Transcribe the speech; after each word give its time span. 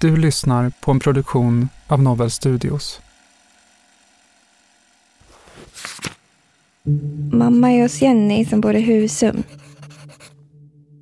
Du 0.00 0.16
lyssnar 0.16 0.72
på 0.80 0.90
en 0.90 1.00
produktion 1.00 1.68
av 1.86 2.02
Novel 2.02 2.30
Studios. 2.30 3.00
Mamma 7.32 7.72
är 7.72 7.82
hos 7.82 8.02
Jenny 8.02 8.44
som 8.44 8.60
bor 8.60 8.74
i 8.74 8.80
Husum. 8.80 9.42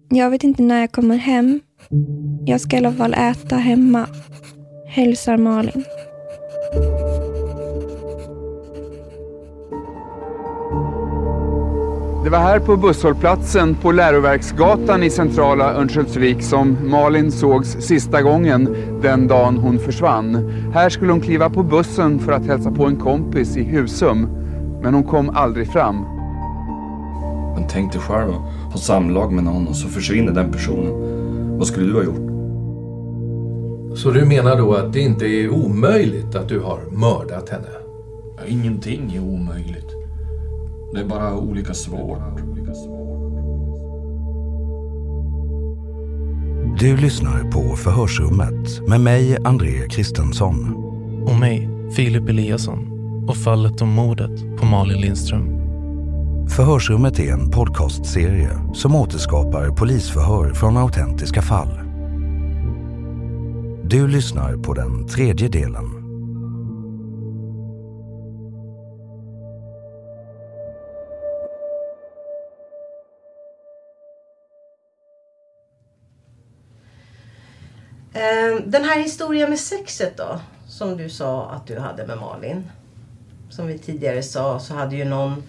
Jag 0.09 0.31
vet 0.31 0.45
inte 0.45 0.63
när 0.63 0.81
jag 0.81 0.93
kommer 0.93 1.17
hem. 1.17 1.61
Jag 2.47 2.61
ska 2.61 2.77
i 2.77 2.79
alla 2.79 2.93
fall 2.93 3.15
äta 3.15 3.57
hemma. 3.57 4.07
Hälsar 4.89 5.37
Malin. 5.37 5.85
Det 12.29 12.33
var 12.33 12.39
här 12.39 12.59
på 12.59 12.77
busshållplatsen 12.77 13.75
på 13.75 13.93
Läroverksgatan 13.93 15.03
i 15.03 15.11
centrala 15.11 15.75
Örnsköldsvik 15.75 16.43
som 16.43 16.77
Malin 16.91 17.33
sågs 17.33 17.69
sista 17.69 18.23
gången 18.23 18.77
den 19.03 19.29
dagen 19.29 19.57
hon 19.57 19.79
försvann. 19.79 20.53
Här 20.75 20.89
skulle 20.89 21.13
hon 21.13 21.21
kliva 21.21 21.51
på 21.51 21.63
bussen 21.63 22.19
för 22.19 22.33
att 22.33 22.47
hälsa 22.47 22.71
på 22.71 22.87
en 22.87 22.97
kompis 22.97 23.57
i 23.57 23.63
Husum. 23.63 24.29
Men 24.83 24.95
hon 24.95 25.05
kom 25.05 25.31
aldrig 25.31 25.73
fram. 25.73 25.97
Men 27.55 27.67
tänk 27.69 27.93
dig 27.93 28.01
själv 28.01 28.31
att 28.31 28.73
ha 28.73 28.79
samlag 28.79 29.33
med 29.33 29.45
någon 29.45 29.69
och 29.69 29.77
så 29.77 29.89
försvinner 29.89 30.33
den 30.33 30.53
personen. 30.53 30.93
Vad 31.59 31.67
skulle 31.67 31.87
du 31.87 31.95
ha 31.95 32.05
gjort? 32.05 32.31
Så 33.99 34.11
du 34.11 34.25
menar 34.25 34.57
då 34.57 34.75
att 34.75 34.93
det 34.93 35.01
inte 35.01 35.27
är 35.27 35.49
omöjligt 35.51 36.35
att 36.35 36.49
du 36.49 36.61
har 36.61 36.81
mördat 36.91 37.49
henne? 37.49 37.69
Ingenting 38.47 39.15
är 39.17 39.21
omöjligt. 39.21 39.98
Det 40.93 41.01
är 41.01 41.05
bara 41.05 41.37
olika 41.37 41.75
svårt. 41.75 42.39
Du 46.79 46.97
lyssnar 46.97 47.51
på 47.51 47.77
Förhörsrummet 47.77 48.89
med 48.89 49.01
mig, 49.01 49.39
André 49.45 49.89
Kristensson. 49.89 50.75
Och 51.27 51.35
mig, 51.41 51.69
Filip 51.97 52.29
Eliasson. 52.29 52.79
Och 53.29 53.37
fallet 53.37 53.83
om 53.83 53.89
mordet 53.89 54.59
på 54.59 54.67
Malin 54.67 55.01
Lindström. 55.01 55.59
Förhörsrummet 56.49 57.19
är 57.19 57.33
en 57.33 57.51
podcastserie 57.51 58.51
som 58.75 58.95
återskapar 58.95 59.71
polisförhör 59.71 60.55
från 60.55 60.77
autentiska 60.77 61.43
fall. 61.43 61.81
Du 63.85 64.09
lyssnar 64.09 64.57
på 64.57 64.75
den 64.75 65.07
tredje 65.07 65.49
delen. 65.49 65.98
Den 78.65 78.85
här 78.85 79.03
historien 79.03 79.51
med 79.51 79.59
sexet 79.59 80.17
då, 80.17 80.41
som 80.69 80.97
du 80.97 81.11
sa 81.11 81.51
att 81.51 81.67
du 81.67 81.79
hade 81.79 82.07
med 82.07 82.19
Malin. 82.19 82.71
Som 83.51 83.67
vi 83.67 83.79
tidigare 83.79 84.23
sa 84.23 84.61
så 84.61 84.75
hade 84.75 84.97
ju 84.97 85.05
någon, 85.05 85.43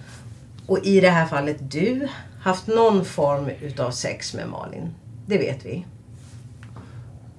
och 0.68 0.80
i 0.86 1.00
det 1.00 1.10
här 1.10 1.26
fallet 1.26 1.72
du, 1.72 2.08
haft 2.42 2.68
någon 2.68 3.06
form 3.06 3.50
utav 3.62 3.92
sex 3.92 4.34
med 4.34 4.50
Malin. 4.50 4.94
Det 5.26 5.38
vet 5.38 5.66
vi. 5.66 5.86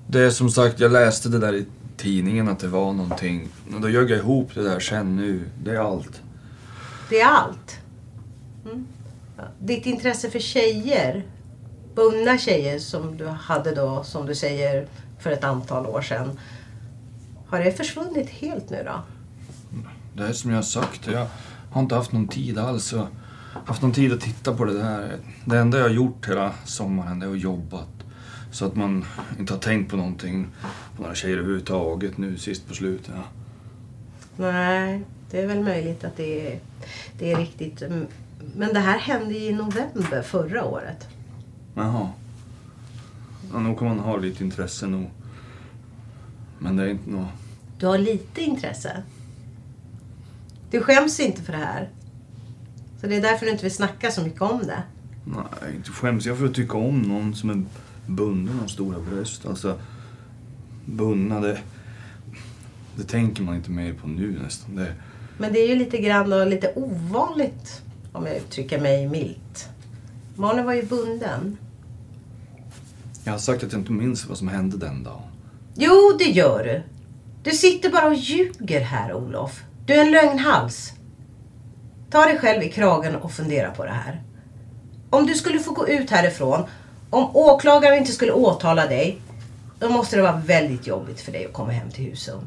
Det 0.06 0.20
är 0.20 0.30
som 0.30 0.50
sagt, 0.50 0.80
jag 0.80 0.92
läste 0.92 1.28
det 1.28 1.38
där 1.38 1.54
i 1.54 1.66
tidningen 1.96 2.48
att 2.48 2.58
det 2.58 2.68
var 2.68 2.92
någonting. 2.92 3.48
Och 3.74 3.80
då 3.80 3.88
ljög 3.88 4.10
jag 4.10 4.18
ihop 4.18 4.54
det 4.54 4.62
där 4.62 4.80
sen 4.80 5.16
nu. 5.16 5.44
Det 5.64 5.70
är 5.70 5.78
allt. 5.78 6.22
Det 7.10 7.20
är 7.20 7.26
allt. 7.26 7.78
Mm. 8.64 8.86
Ditt 9.58 9.86
intresse 9.86 10.30
för 10.30 10.38
tjejer, 10.38 11.24
bundna 11.94 12.38
tjejer 12.38 12.78
som 12.78 13.16
du 13.16 13.26
hade 13.26 13.74
då, 13.74 14.04
som 14.04 14.26
du 14.26 14.34
säger, 14.34 14.86
för 15.20 15.30
ett 15.30 15.44
antal 15.44 15.86
år 15.86 16.02
sedan. 16.02 16.38
Har 17.46 17.58
det 17.60 17.72
försvunnit 17.72 18.30
helt 18.30 18.70
nu 18.70 18.82
då? 18.84 19.02
Det 20.14 20.22
är 20.22 20.32
som 20.32 20.50
jag 20.50 20.58
har 20.58 20.62
sagt, 20.62 21.06
jag 21.06 21.26
har 21.70 21.82
inte 21.82 21.94
haft 21.94 22.12
någon 22.12 22.28
tid 22.28 22.58
alls. 22.58 22.92
Jag 22.92 22.98
har 22.98 23.08
haft 23.64 23.82
någon 23.82 23.92
tid 23.92 24.12
att 24.12 24.20
titta 24.20 24.54
på 24.54 24.64
det 24.64 24.78
där. 24.78 25.16
Det 25.44 25.58
enda 25.58 25.78
jag 25.78 25.84
har 25.84 25.90
gjort 25.90 26.28
hela 26.28 26.54
sommaren 26.64 27.18
det 27.18 27.26
är 27.26 27.30
att 27.30 27.40
jobbat. 27.40 27.88
Så 28.50 28.66
att 28.66 28.76
man 28.76 29.04
inte 29.38 29.52
har 29.52 29.60
tänkt 29.60 29.90
på 29.90 29.96
någonting, 29.96 30.46
på 30.96 31.02
några 31.02 31.14
tjejer 31.14 31.36
överhuvudtaget 31.36 32.18
nu 32.18 32.38
sist 32.38 32.68
på 32.68 32.74
slutet. 32.74 33.14
Ja. 33.16 33.22
Nej, 34.36 35.02
det 35.30 35.40
är 35.40 35.46
väl 35.46 35.60
möjligt 35.60 36.04
att 36.04 36.16
det 36.16 36.52
är, 36.52 36.60
det 37.18 37.32
är 37.32 37.36
riktigt. 37.36 37.82
Men 38.56 38.74
det 38.74 38.80
här 38.80 38.98
hände 38.98 39.34
i 39.34 39.52
november 39.52 40.22
förra 40.22 40.64
året. 40.64 41.08
Jaha. 41.74 42.08
Ja, 43.52 43.58
nog 43.58 43.78
kan 43.78 43.88
man 43.88 43.98
ha 43.98 44.16
lite 44.16 44.44
intresse 44.44 44.86
nog. 44.86 45.10
Men 46.58 46.76
det 46.76 46.82
är 46.82 46.88
inte 46.88 47.10
något... 47.10 47.28
Du 47.78 47.86
har 47.86 47.98
lite 47.98 48.42
intresse. 48.42 49.02
Du 50.70 50.80
skäms 50.80 51.20
inte 51.20 51.42
för 51.42 51.52
det 51.52 51.58
här. 51.58 51.88
Så 53.00 53.06
det 53.06 53.16
är 53.16 53.22
därför 53.22 53.46
du 53.46 53.52
inte 53.52 53.62
vill 53.62 53.74
snacka 53.74 54.10
så 54.10 54.22
mycket 54.22 54.42
om 54.42 54.58
det. 54.58 54.82
Nej, 55.24 55.76
inte 55.76 55.90
skäms 55.90 56.26
jag 56.26 56.38
för 56.38 56.46
att 56.46 56.54
tycka 56.54 56.76
om 56.76 57.02
någon 57.02 57.34
som 57.34 57.50
är 57.50 57.62
bunden 58.06 58.60
av 58.60 58.66
stora 58.66 58.98
bröst. 59.00 59.46
Alltså, 59.46 59.78
bundna, 60.84 61.40
det, 61.40 61.58
det 62.96 63.04
tänker 63.04 63.42
man 63.42 63.56
inte 63.56 63.70
mer 63.70 63.92
på 63.92 64.08
nu 64.08 64.38
nästan. 64.42 64.76
Det, 64.76 64.94
Men 65.38 65.52
det 65.52 65.58
är 65.58 65.68
ju 65.68 65.74
lite 65.74 65.98
grann 65.98 66.32
och 66.32 66.46
lite 66.46 66.72
ovanligt, 66.76 67.82
om 68.12 68.26
jag 68.26 68.36
uttrycker 68.36 68.80
mig 68.80 69.08
milt. 69.08 69.68
Malin 70.36 70.64
var 70.64 70.74
ju 70.74 70.82
bunden 70.86 71.56
jag 73.30 73.34
har 73.34 73.40
sagt 73.40 73.64
att 73.64 73.72
jag 73.72 73.80
inte 73.80 73.92
minns 73.92 74.26
vad 74.26 74.38
som 74.38 74.48
hände 74.48 74.76
den 74.76 75.04
dagen. 75.04 75.22
Jo, 75.74 76.16
det 76.18 76.24
gör 76.24 76.64
du. 76.64 76.82
Du 77.42 77.50
sitter 77.50 77.90
bara 77.90 78.06
och 78.06 78.14
ljuger 78.14 78.80
här, 78.80 79.14
Olof. 79.14 79.62
Du 79.86 79.94
är 79.94 80.04
en 80.04 80.10
lögnhals. 80.10 80.92
Ta 82.10 82.24
dig 82.24 82.38
själv 82.38 82.62
i 82.62 82.68
kragen 82.68 83.16
och 83.16 83.32
fundera 83.32 83.70
på 83.70 83.84
det 83.84 83.90
här. 83.90 84.22
Om 85.10 85.26
du 85.26 85.34
skulle 85.34 85.58
få 85.58 85.72
gå 85.72 85.88
ut 85.88 86.10
härifrån, 86.10 86.64
om 87.10 87.36
åklagaren 87.36 87.98
inte 87.98 88.12
skulle 88.12 88.32
åtala 88.32 88.86
dig, 88.86 89.18
då 89.78 89.88
måste 89.88 90.16
det 90.16 90.22
vara 90.22 90.42
väldigt 90.46 90.86
jobbigt 90.86 91.20
för 91.20 91.32
dig 91.32 91.46
att 91.46 91.52
komma 91.52 91.72
hem 91.72 91.90
till 91.90 92.04
Husum. 92.04 92.46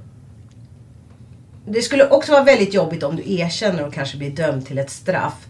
Det 1.66 1.82
skulle 1.82 2.10
också 2.10 2.32
vara 2.32 2.44
väldigt 2.44 2.74
jobbigt 2.74 3.04
om 3.04 3.16
du 3.16 3.34
erkänner 3.34 3.88
och 3.88 3.94
kanske 3.94 4.18
blir 4.18 4.32
dömd 4.32 4.66
till 4.66 4.78
ett 4.78 4.92
straff. 4.92 5.48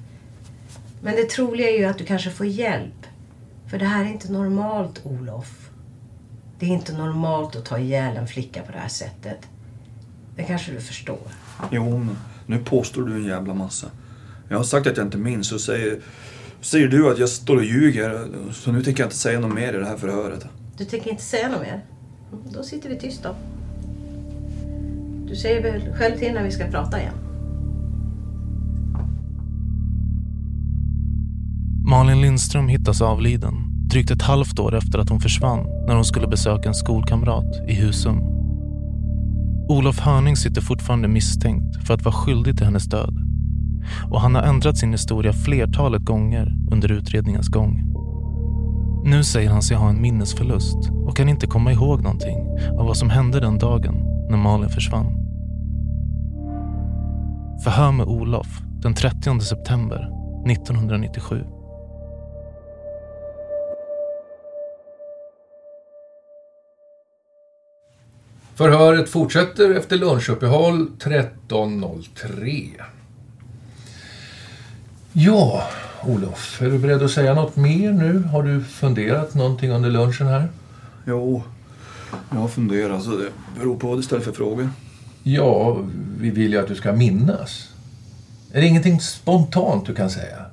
Men 1.01 1.15
det 1.15 1.29
troliga 1.29 1.69
är 1.69 1.77
ju 1.77 1.85
att 1.85 1.97
du 1.97 2.05
kanske 2.05 2.29
får 2.29 2.45
hjälp 2.45 3.02
för 3.73 3.79
det 3.79 3.85
här 3.85 4.05
är 4.05 4.09
inte 4.09 4.31
normalt, 4.31 5.01
Olof. 5.03 5.69
Det 6.59 6.65
är 6.65 6.69
inte 6.69 6.93
normalt 6.93 7.55
att 7.55 7.65
ta 7.65 7.79
ihjäl 7.79 8.17
en 8.17 8.27
flicka 8.27 8.61
på 8.61 8.71
det 8.71 8.77
här 8.77 8.87
sättet. 8.87 9.37
Det 10.35 10.43
kanske 10.43 10.71
du 10.71 10.79
förstår. 10.81 11.17
Jo, 11.71 11.97
men 11.97 12.17
nu 12.45 12.59
påstår 12.63 13.01
du 13.01 13.13
en 13.15 13.23
jävla 13.23 13.53
massa. 13.53 13.87
Jag 14.49 14.57
har 14.57 14.63
sagt 14.63 14.87
att 14.87 14.97
jag 14.97 15.05
inte 15.05 15.17
minns 15.17 15.51
och 15.51 15.61
säger, 15.61 15.99
säger 16.61 16.87
du 16.87 17.11
att 17.11 17.19
jag 17.19 17.29
står 17.29 17.55
och 17.57 17.63
ljuger. 17.63 18.27
Så 18.51 18.71
nu 18.71 18.83
tänker 18.83 19.03
jag 19.03 19.07
inte 19.07 19.17
säga 19.17 19.39
något 19.39 19.53
mer 19.55 19.73
i 19.73 19.77
det 19.77 19.85
här 19.85 19.97
förhöret. 19.97 20.45
Du 20.77 20.85
tänker 20.85 21.11
inte 21.11 21.23
säga 21.23 21.49
något 21.49 21.61
mer? 21.61 21.85
Mm, 22.31 22.43
Då 22.53 22.63
sitter 22.63 22.89
vi 22.89 22.99
tysta. 22.99 23.35
Du 25.27 25.35
säger 25.35 25.63
väl 25.63 25.93
själv 25.93 26.17
till 26.17 26.33
när 26.33 26.43
vi 26.43 26.51
ska 26.51 26.67
prata 26.67 26.99
igen? 27.01 27.13
Malin 31.93 32.21
Lindström 32.21 32.67
hittas 32.67 33.01
avliden 33.01 33.53
drygt 33.89 34.11
ett 34.11 34.21
halvt 34.21 34.59
år 34.59 34.75
efter 34.75 34.99
att 34.99 35.09
hon 35.09 35.19
försvann 35.19 35.67
när 35.87 35.95
hon 35.95 36.05
skulle 36.05 36.27
besöka 36.27 36.69
en 36.69 36.75
skolkamrat 36.75 37.45
i 37.67 37.73
Husum. 37.73 38.19
Olof 39.69 39.99
Hörning 39.99 40.35
sitter 40.35 40.61
fortfarande 40.61 41.07
misstänkt 41.07 41.87
för 41.87 41.93
att 41.93 42.05
vara 42.05 42.15
skyldig 42.15 42.57
till 42.57 42.65
hennes 42.65 42.85
död. 42.85 43.17
Och 44.11 44.21
han 44.21 44.35
har 44.35 44.41
ändrat 44.41 44.77
sin 44.77 44.91
historia 44.91 45.33
flertalet 45.33 46.01
gånger 46.01 46.55
under 46.71 46.91
utredningens 46.91 47.47
gång. 47.47 47.83
Nu 49.05 49.23
säger 49.23 49.49
han 49.49 49.61
sig 49.61 49.77
ha 49.77 49.89
en 49.89 50.01
minnesförlust 50.01 50.89
och 51.07 51.17
kan 51.17 51.29
inte 51.29 51.47
komma 51.47 51.71
ihåg 51.71 52.03
någonting 52.03 52.37
av 52.79 52.85
vad 52.85 52.97
som 52.97 53.09
hände 53.09 53.39
den 53.39 53.57
dagen 53.57 53.95
när 54.29 54.37
Malin 54.37 54.69
försvann. 54.69 55.05
Förhör 57.63 57.91
med 57.91 58.05
Olof 58.05 58.61
den 58.81 58.93
30 58.93 59.39
september 59.39 60.09
1997. 60.51 61.43
Förhöret 68.55 69.09
fortsätter 69.09 69.75
efter 69.75 69.97
lunchuppehåll 69.97 70.87
13.03. 70.99 72.69
Ja, 75.13 75.63
Olof, 76.03 76.61
är 76.61 76.69
du 76.69 76.79
beredd 76.79 77.03
att 77.03 77.11
säga 77.11 77.33
något 77.33 77.55
mer 77.55 77.91
nu? 77.91 78.23
Har 78.23 78.43
du 78.43 78.63
funderat 78.63 79.35
någonting 79.35 79.71
under 79.71 79.89
lunchen 79.89 80.27
här? 80.27 80.47
Jo, 81.05 81.43
jag 82.29 82.37
har 82.37 82.47
funderat. 82.47 83.03
Så 83.03 83.09
det 83.09 83.29
beror 83.59 83.75
på 83.75 83.87
vad 83.87 83.97
du 83.97 84.03
ställer 84.03 84.21
för 84.21 84.31
frågor. 84.31 84.69
Ja, 85.23 85.77
vi 86.19 86.29
vill 86.29 86.51
ju 86.51 86.59
att 86.59 86.67
du 86.67 86.75
ska 86.75 86.93
minnas. 86.93 87.69
Är 88.51 88.61
det 88.61 88.67
ingenting 88.67 88.99
spontant 88.99 89.85
du 89.85 89.95
kan 89.95 90.09
säga? 90.09 90.45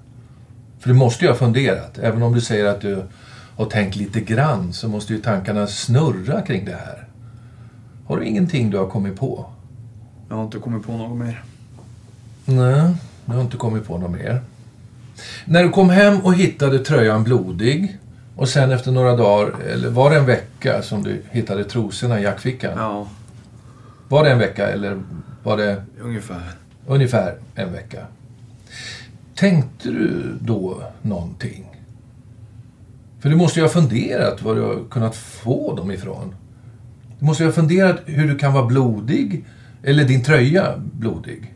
För 0.79 0.89
du 0.89 0.95
måste 0.95 1.25
ju 1.25 1.31
ha 1.31 1.37
funderat. 1.39 1.99
Även 1.99 2.23
om 2.23 2.35
du 2.35 2.41
säger 2.41 2.65
att 2.65 2.81
du 2.81 3.03
har 3.57 3.67
tänkt 3.67 3.97
lite 3.97 4.21
grann 4.21 4.73
så 4.73 4.89
måste 4.89 5.13
ju 5.13 5.21
tankarna 5.21 5.67
snurra 5.67 6.43
kring 6.43 6.65
det 6.65 6.77
här. 6.87 7.10
Har 8.11 8.17
du 8.17 8.25
ingenting 8.27 8.71
du 8.71 8.79
har 8.79 8.87
kommit 8.87 9.17
på? 9.17 9.47
Jag 10.29 10.37
har 10.37 10.45
inte 10.45 10.59
kommit 10.59 10.87
på 10.87 10.93
något 10.97 11.19
mer. 11.19 11.45
Nej, 12.45 12.95
du 13.25 13.33
har 13.33 13.41
inte 13.41 13.57
kommit 13.57 13.87
på 13.87 13.99
något 13.99 14.11
mer. 14.11 14.41
När 15.45 15.63
du 15.63 15.71
kom 15.71 15.91
hem 15.91 16.21
och 16.21 16.35
hittade 16.35 16.79
tröjan 16.79 17.25
blodig 17.25 17.99
och 18.37 18.49
sen 18.49 18.71
efter 18.71 18.93
några 18.93 19.17
dagar, 19.17 19.55
eller 19.61 19.91
var 19.91 20.11
det 20.11 20.17
en 20.17 20.27
vecka 20.27 20.83
som 20.83 21.03
du 21.03 21.23
hittade 21.31 21.65
trosorna 21.65 22.21
i 22.21 22.23
jackfickan? 22.23 22.73
Ja. 22.77 23.07
Var 24.09 24.25
det 24.25 24.31
en 24.31 24.39
vecka 24.39 24.69
eller 24.71 25.03
var 25.43 25.57
det 25.57 25.83
Ungefär. 26.01 26.51
ungefär 26.87 27.35
en 27.55 27.73
vecka? 27.73 28.07
Tänkte 29.35 29.89
du 29.89 30.39
då 30.41 30.83
någonting? 31.03 31.65
För 33.21 33.29
du 33.31 33.37
måste 33.37 33.61
ju 33.61 33.65
ha 33.65 33.71
funderat 33.71 34.43
var 34.43 34.55
du 34.55 34.61
har 34.63 34.79
kunnat 34.91 35.17
få 35.17 35.75
dem 35.77 35.91
ifrån. 35.91 36.35
Du 37.21 37.27
måste 37.27 37.43
ju 37.43 37.49
ha 37.49 37.55
funderat 37.55 38.01
hur 38.07 38.29
du 38.29 38.39
kan 38.39 38.53
vara 38.53 38.67
blodig, 38.67 39.45
eller 39.83 40.05
din 40.05 40.23
tröja 40.23 40.75
blodig. 40.93 41.55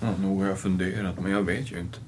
Ja, 0.00 0.08
nog 0.20 0.40
har 0.40 0.48
jag 0.48 0.58
funderat, 0.58 1.20
men 1.20 1.32
jag 1.32 1.42
vet 1.42 1.72
ju 1.72 1.78
inte. 1.78 1.98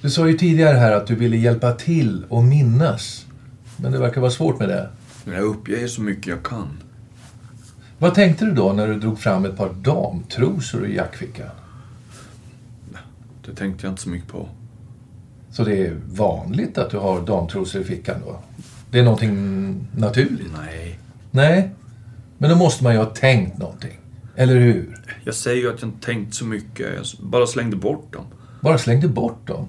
Du 0.00 0.10
sa 0.10 0.28
ju 0.28 0.38
tidigare 0.38 0.76
här 0.76 0.92
att 0.92 1.06
du 1.06 1.14
ville 1.14 1.36
hjälpa 1.36 1.72
till 1.72 2.24
och 2.28 2.44
minnas. 2.44 3.26
Men 3.76 3.92
det 3.92 3.98
verkar 3.98 4.20
vara 4.20 4.30
svårt 4.30 4.58
med 4.58 4.68
det. 4.68 4.88
Jag 5.24 5.42
uppger 5.42 5.86
så 5.86 6.02
mycket 6.02 6.26
jag 6.26 6.42
kan. 6.42 6.68
Vad 7.98 8.14
tänkte 8.14 8.44
du 8.44 8.52
då 8.52 8.72
när 8.72 8.88
du 8.88 9.00
drog 9.00 9.18
fram 9.18 9.44
ett 9.44 9.56
par 9.56 9.72
damtrosor 9.72 10.86
i 10.86 10.96
jackfickan? 10.96 11.50
Det 13.46 13.54
tänkte 13.54 13.86
jag 13.86 13.92
inte 13.92 14.02
så 14.02 14.08
mycket 14.08 14.28
på. 14.28 14.48
Så 15.50 15.64
det 15.64 15.86
är 15.86 15.96
vanligt 16.06 16.78
att 16.78 16.90
du 16.90 16.96
har 16.96 17.26
damtrosor 17.26 17.80
i 17.80 17.84
fickan 17.84 18.16
då? 18.26 18.40
Det 18.94 19.00
är 19.00 19.04
någonting 19.04 19.88
naturligt? 19.96 20.52
Nej. 20.56 20.98
Nej? 21.30 21.70
Men 22.38 22.50
då 22.50 22.56
måste 22.56 22.84
man 22.84 22.92
ju 22.92 22.98
ha 22.98 23.06
tänkt 23.06 23.58
någonting. 23.58 23.98
Eller 24.36 24.56
hur? 24.56 24.98
Jag 25.24 25.34
säger 25.34 25.62
ju 25.62 25.74
att 25.74 25.82
jag 25.82 25.90
inte 25.90 26.06
tänkt 26.06 26.34
så 26.34 26.44
mycket. 26.44 26.94
Jag 26.96 27.04
bara 27.30 27.46
slängde 27.46 27.76
bort 27.76 28.12
dem. 28.12 28.24
Bara 28.60 28.78
slängde 28.78 29.08
bort 29.08 29.46
dem? 29.46 29.68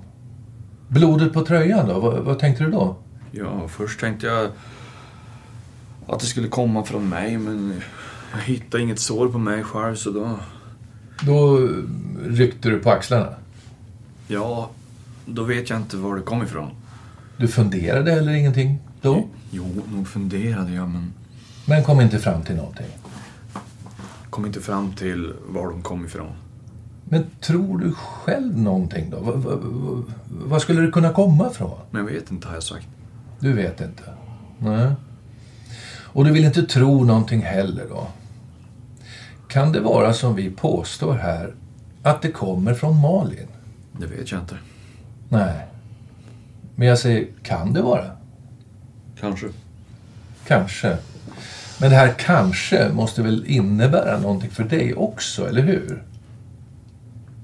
Blodet 0.88 1.33
på 1.33 1.45
tröjan 1.45 1.88
då? 1.88 2.00
Vad, 2.00 2.19
vad 2.19 2.39
tänkte 2.39 2.63
du 2.63 2.72
då? 2.72 2.98
Ja, 3.31 3.68
först 3.68 4.00
tänkte 4.00 4.27
jag 4.27 4.50
att 6.07 6.19
det 6.19 6.25
skulle 6.25 6.48
komma 6.48 6.83
från 6.83 7.10
mig, 7.10 7.38
men 7.38 7.81
jag 8.31 8.39
hittade 8.39 8.83
inget 8.83 9.00
sår 9.00 9.27
på 9.27 9.38
mig 9.38 9.63
själv, 9.63 9.95
så 9.95 10.12
då... 10.12 10.39
Då 11.22 11.69
ryckte 12.25 12.69
du 12.69 12.80
på 12.80 12.89
axlarna? 12.92 13.30
Ja, 14.27 14.69
då 15.25 15.44
vet 15.44 15.69
jag 15.69 15.80
inte 15.80 15.98
var 15.98 16.16
det 16.16 16.22
kom 16.22 16.44
ifrån. 16.44 16.69
Du 17.38 17.48
funderade 17.48 18.12
heller 18.12 18.33
ingenting 18.33 18.80
då? 19.05 19.23
Jo, 19.51 19.65
nog 19.93 20.07
funderade 20.07 20.73
jag, 20.73 20.89
men 20.89 21.13
Men 21.65 21.83
kom 21.83 22.01
inte 22.01 22.19
fram 22.19 22.41
till 22.41 22.55
någonting? 22.55 22.87
kom 24.29 24.45
inte 24.45 24.61
fram 24.61 24.93
till 24.93 25.33
var 25.47 25.69
de 25.69 25.81
kom 25.81 26.05
ifrån. 26.05 26.31
Men 27.03 27.25
tror 27.41 27.77
du 27.77 27.91
själv 27.93 28.57
någonting 28.57 29.09
då? 29.09 29.19
Vad, 29.19 29.35
vad, 29.37 30.03
vad 30.29 30.61
skulle 30.61 30.81
det 30.81 30.91
kunna 30.91 31.13
komma 31.13 31.47
ifrån? 31.51 31.79
Men 31.91 32.05
jag 32.05 32.13
vet 32.13 32.31
inte, 32.31 32.47
har 32.47 32.53
jag 32.53 32.63
sagt. 32.63 32.87
Du 33.39 33.53
vet 33.53 33.81
inte? 33.81 34.03
Nej. 34.59 34.91
Och 36.15 36.25
du 36.25 36.31
vill 36.31 36.45
inte 36.45 36.63
tro 36.63 37.03
någonting 37.03 37.41
heller 37.41 37.85
då? 37.89 38.07
Kan 39.47 39.71
det 39.71 39.79
vara 39.79 40.13
som 40.13 40.35
vi 40.35 40.49
påstår 40.49 41.13
här, 41.13 41.53
att 42.03 42.21
det 42.21 42.31
kommer 42.31 42.73
från 42.73 43.01
Malin? 43.01 43.47
Det 43.91 44.05
vet 44.05 44.31
jag 44.31 44.41
inte. 44.41 44.57
Nej. 45.29 45.67
Men 46.75 46.87
jag 46.87 46.99
säger, 46.99 47.27
kan 47.43 47.73
det 47.73 47.81
vara? 47.81 48.05
Kanske. 49.25 49.48
Kanske. 50.48 50.98
Men 51.79 51.89
det 51.89 51.96
här 51.96 52.13
kanske 52.17 52.89
måste 52.94 53.22
väl 53.22 53.46
innebära 53.48 54.20
någonting 54.20 54.50
för 54.50 54.63
dig 54.63 54.94
också, 54.94 55.50
eller 55.50 55.62
hur? 55.62 56.03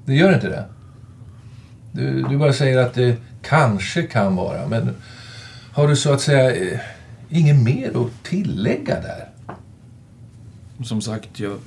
Det 0.05 0.13
gör 0.13 0.33
inte 0.33 0.49
det? 0.49 0.65
Du, 1.91 2.23
du 2.23 2.37
bara 2.37 2.53
säger 2.53 2.77
att 2.77 2.93
det 2.93 3.17
kanske 3.41 4.03
kan 4.03 4.35
vara, 4.35 4.67
men 4.67 4.95
har 5.73 5.87
du 5.87 5.95
så 5.95 6.13
att 6.13 6.21
säga 6.21 6.55
eh, 6.55 6.79
inget 7.29 7.63
mer 7.63 7.89
att 7.89 8.23
tillägga 8.23 9.01
där? 9.01 9.29
Som 10.83 11.01
sagt, 11.01 11.39
jag 11.39 11.57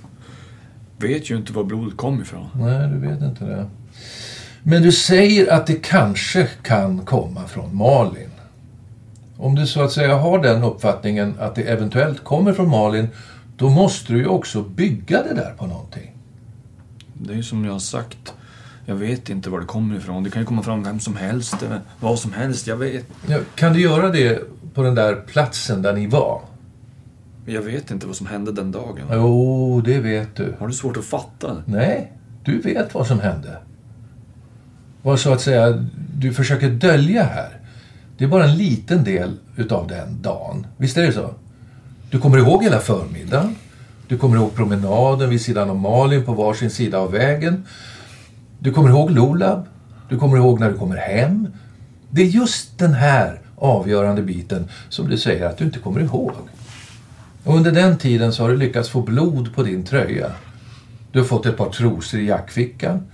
vet 0.99 1.31
ju 1.31 1.37
inte 1.37 1.53
var 1.53 1.65
blodet 1.65 1.97
kom 1.97 2.23
ifrån. 2.23 2.47
Nej, 2.55 2.89
du 2.89 2.99
vet 2.99 3.23
inte 3.23 3.45
det. 3.45 3.67
Men 4.63 4.83
du 4.83 4.93
säger 4.93 5.53
att 5.53 5.67
det 5.67 5.83
kanske 5.83 6.49
kan 6.63 7.05
komma 7.05 7.49
från 7.49 7.77
Malin. 7.77 8.31
Om 9.37 9.55
du 9.55 9.67
så 9.67 9.83
att 9.83 9.93
säga 9.93 10.17
har 10.17 10.43
den 10.43 10.63
uppfattningen 10.63 11.35
att 11.39 11.55
det 11.55 11.63
eventuellt 11.63 12.25
kommer 12.25 12.53
från 12.53 12.71
Malin, 12.71 13.09
då 13.57 13.71
måste 13.71 14.13
du 14.13 14.19
ju 14.19 14.27
också 14.27 14.63
bygga 14.63 15.23
det 15.23 15.35
där 15.35 15.55
på 15.59 15.67
någonting. 15.67 16.17
Det 17.15 17.33
är 17.33 17.37
ju 17.37 17.43
som 17.43 17.65
jag 17.65 17.73
har 17.73 17.79
sagt. 17.79 18.35
Jag 18.87 18.95
vet 18.95 19.31
inte 19.31 19.51
var 19.51 19.61
det 19.61 19.67
kommer 19.67 19.97
ifrån. 19.97 20.23
Det 20.23 20.31
kan 20.31 20.43
ju 20.43 20.47
komma 20.47 20.63
fram 20.63 20.83
vem 20.83 21.01
som 21.01 21.17
helst, 21.17 21.63
eller 21.63 21.81
vad 22.01 22.19
som 22.19 22.33
helst. 22.33 22.67
Jag 22.67 22.77
vet. 22.77 23.05
Ja, 23.27 23.39
kan 23.55 23.73
du 23.73 23.81
göra 23.81 24.09
det 24.09 24.43
på 24.75 24.83
den 24.83 24.95
där 24.95 25.15
platsen 25.15 25.83
där 25.83 25.93
ni 25.93 26.07
var? 26.07 26.41
Jag 27.47 27.63
vet 27.63 27.91
inte 27.91 28.07
vad 28.07 28.17
som 28.17 28.27
hände 28.27 28.53
den 28.53 28.73
dagen. 28.73 29.07
Jo, 29.13 29.83
det 29.85 29.99
vet 29.99 30.37
du. 30.37 30.55
Har 30.59 30.67
du 30.67 30.73
svårt 30.73 30.97
att 30.97 31.05
fatta? 31.05 31.63
Nej, 31.65 32.13
du 32.45 32.61
vet 32.61 32.95
vad 32.95 33.07
som 33.07 33.21
hände. 33.21 33.59
Vad 35.03 35.21
så 35.21 35.33
att 35.33 35.41
säga 35.41 35.87
du 36.15 36.33
försöker 36.33 36.71
dölja 36.71 37.23
här, 37.23 37.61
det 38.19 38.25
är 38.25 38.29
bara 38.29 38.45
en 38.45 38.57
liten 38.57 39.05
del 39.05 39.37
utav 39.57 39.89
den 39.89 40.23
dagen. 40.23 40.67
Visst 40.77 40.97
är 40.97 41.03
det 41.03 41.13
så? 41.13 41.35
Du 42.11 42.21
kommer 42.21 42.39
ihåg 42.39 42.63
hela 42.63 42.81
förmiddagen. 42.81 43.57
Du 44.09 44.19
kommer 44.19 44.37
ihåg 44.37 44.55
promenaden 44.55 45.31
vid 45.31 45.41
sidan 45.41 45.71
av 45.71 45.77
Malin 45.77 46.25
på 46.25 46.33
varsin 46.33 46.71
sida 46.71 46.99
av 46.99 47.13
vägen. 47.13 47.65
Du 48.59 48.73
kommer 48.73 48.89
ihåg 48.89 49.11
Lolab. 49.11 49.67
Du 50.09 50.19
kommer 50.19 50.37
ihåg 50.37 50.61
när 50.61 50.71
du 50.71 50.79
kommer 50.79 50.97
hem. 50.97 51.49
Det 52.11 52.23
är 52.23 52.27
just 52.27 52.79
den 52.79 52.95
här 52.95 53.41
avgörande 53.57 54.23
biten 54.23 54.69
som 54.89 55.09
du 55.09 55.19
säger 55.19 55.47
att 55.47 55.59
du 55.59 55.65
inte 55.65 55.79
kommer 55.79 56.01
ihåg. 56.01 56.33
Och 57.45 57.57
under 57.57 57.73
den 57.73 57.99
tiden 57.99 58.33
så 58.33 58.43
har 58.43 58.51
du 58.51 58.57
lyckats 58.57 58.89
få 58.89 59.03
blod 59.03 59.55
på 59.55 59.63
din 59.63 59.85
tröja. 59.85 60.31
Du 61.13 61.19
har 61.19 61.27
fått 61.27 61.47
ett 61.47 61.57
par 61.57 61.71
trosor 61.71 62.21
i 62.21 62.27
jackfickan. 62.27 63.07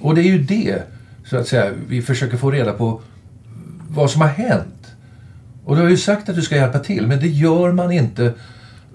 Och 0.00 0.14
det 0.14 0.20
är 0.20 0.28
ju 0.28 0.42
det, 0.42 0.82
så 1.26 1.36
att 1.36 1.48
säga, 1.48 1.72
vi 1.88 2.02
försöker 2.02 2.36
få 2.36 2.50
reda 2.50 2.72
på 2.72 3.00
vad 3.94 4.10
som 4.10 4.20
har 4.20 4.28
hänt. 4.28 4.92
Och 5.64 5.76
du 5.76 5.82
har 5.82 5.88
ju 5.88 5.96
sagt 5.96 6.28
att 6.28 6.36
du 6.36 6.42
ska 6.42 6.56
hjälpa 6.56 6.78
till, 6.78 7.06
men 7.06 7.20
det 7.20 7.28
gör 7.28 7.72
man 7.72 7.92
inte 7.92 8.34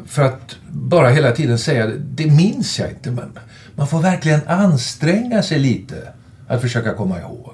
för 0.05 0.23
att 0.23 0.55
bara 0.71 1.09
hela 1.09 1.31
tiden 1.31 1.59
säga 1.59 1.87
det 1.87 2.31
minns 2.31 2.79
jag 2.79 2.89
inte. 2.89 3.11
Men 3.11 3.39
man 3.75 3.87
får 3.87 4.01
verkligen 4.01 4.41
anstränga 4.47 5.43
sig 5.43 5.59
lite 5.59 6.13
att 6.47 6.61
försöka 6.61 6.93
komma 6.93 7.19
ihåg. 7.19 7.53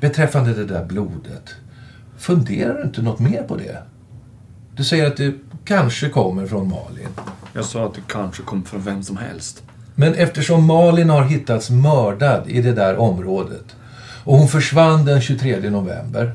Beträffande 0.00 0.54
det 0.54 0.64
där 0.64 0.84
blodet, 0.84 1.54
funderar 2.18 2.74
du 2.74 2.82
inte 2.82 3.02
något 3.02 3.20
mer 3.20 3.42
på 3.42 3.56
det? 3.56 3.82
Du 4.76 4.84
säger 4.84 5.06
att 5.06 5.16
det 5.16 5.34
kanske 5.64 6.08
kommer 6.08 6.46
från 6.46 6.68
Malin. 6.68 7.08
Jag 7.52 7.64
sa 7.64 7.86
att 7.86 7.94
det 7.94 8.00
kanske 8.06 8.42
kom 8.42 8.64
från 8.64 8.82
vem 8.82 9.02
som 9.02 9.16
helst. 9.16 9.62
Men 9.94 10.14
eftersom 10.14 10.64
Malin 10.64 11.10
har 11.10 11.24
hittats 11.24 11.70
mördad 11.70 12.48
i 12.48 12.62
det 12.62 12.72
där 12.72 12.96
området 12.96 13.76
och 14.24 14.38
hon 14.38 14.48
försvann 14.48 15.04
den 15.04 15.20
23 15.20 15.70
november 15.70 16.32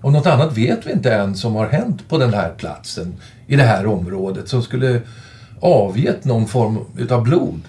och 0.00 0.12
något 0.12 0.26
annat 0.26 0.56
vet 0.56 0.86
vi 0.86 0.92
inte 0.92 1.14
än 1.14 1.36
som 1.36 1.54
har 1.54 1.66
hänt 1.66 2.08
på 2.08 2.18
den 2.18 2.34
här 2.34 2.54
platsen 2.56 3.14
i 3.46 3.56
det 3.56 3.62
här 3.62 3.86
området 3.86 4.48
som 4.48 4.62
skulle 4.62 5.00
avgett 5.60 6.24
någon 6.24 6.46
form 6.46 6.78
utav 6.96 7.22
blod. 7.22 7.60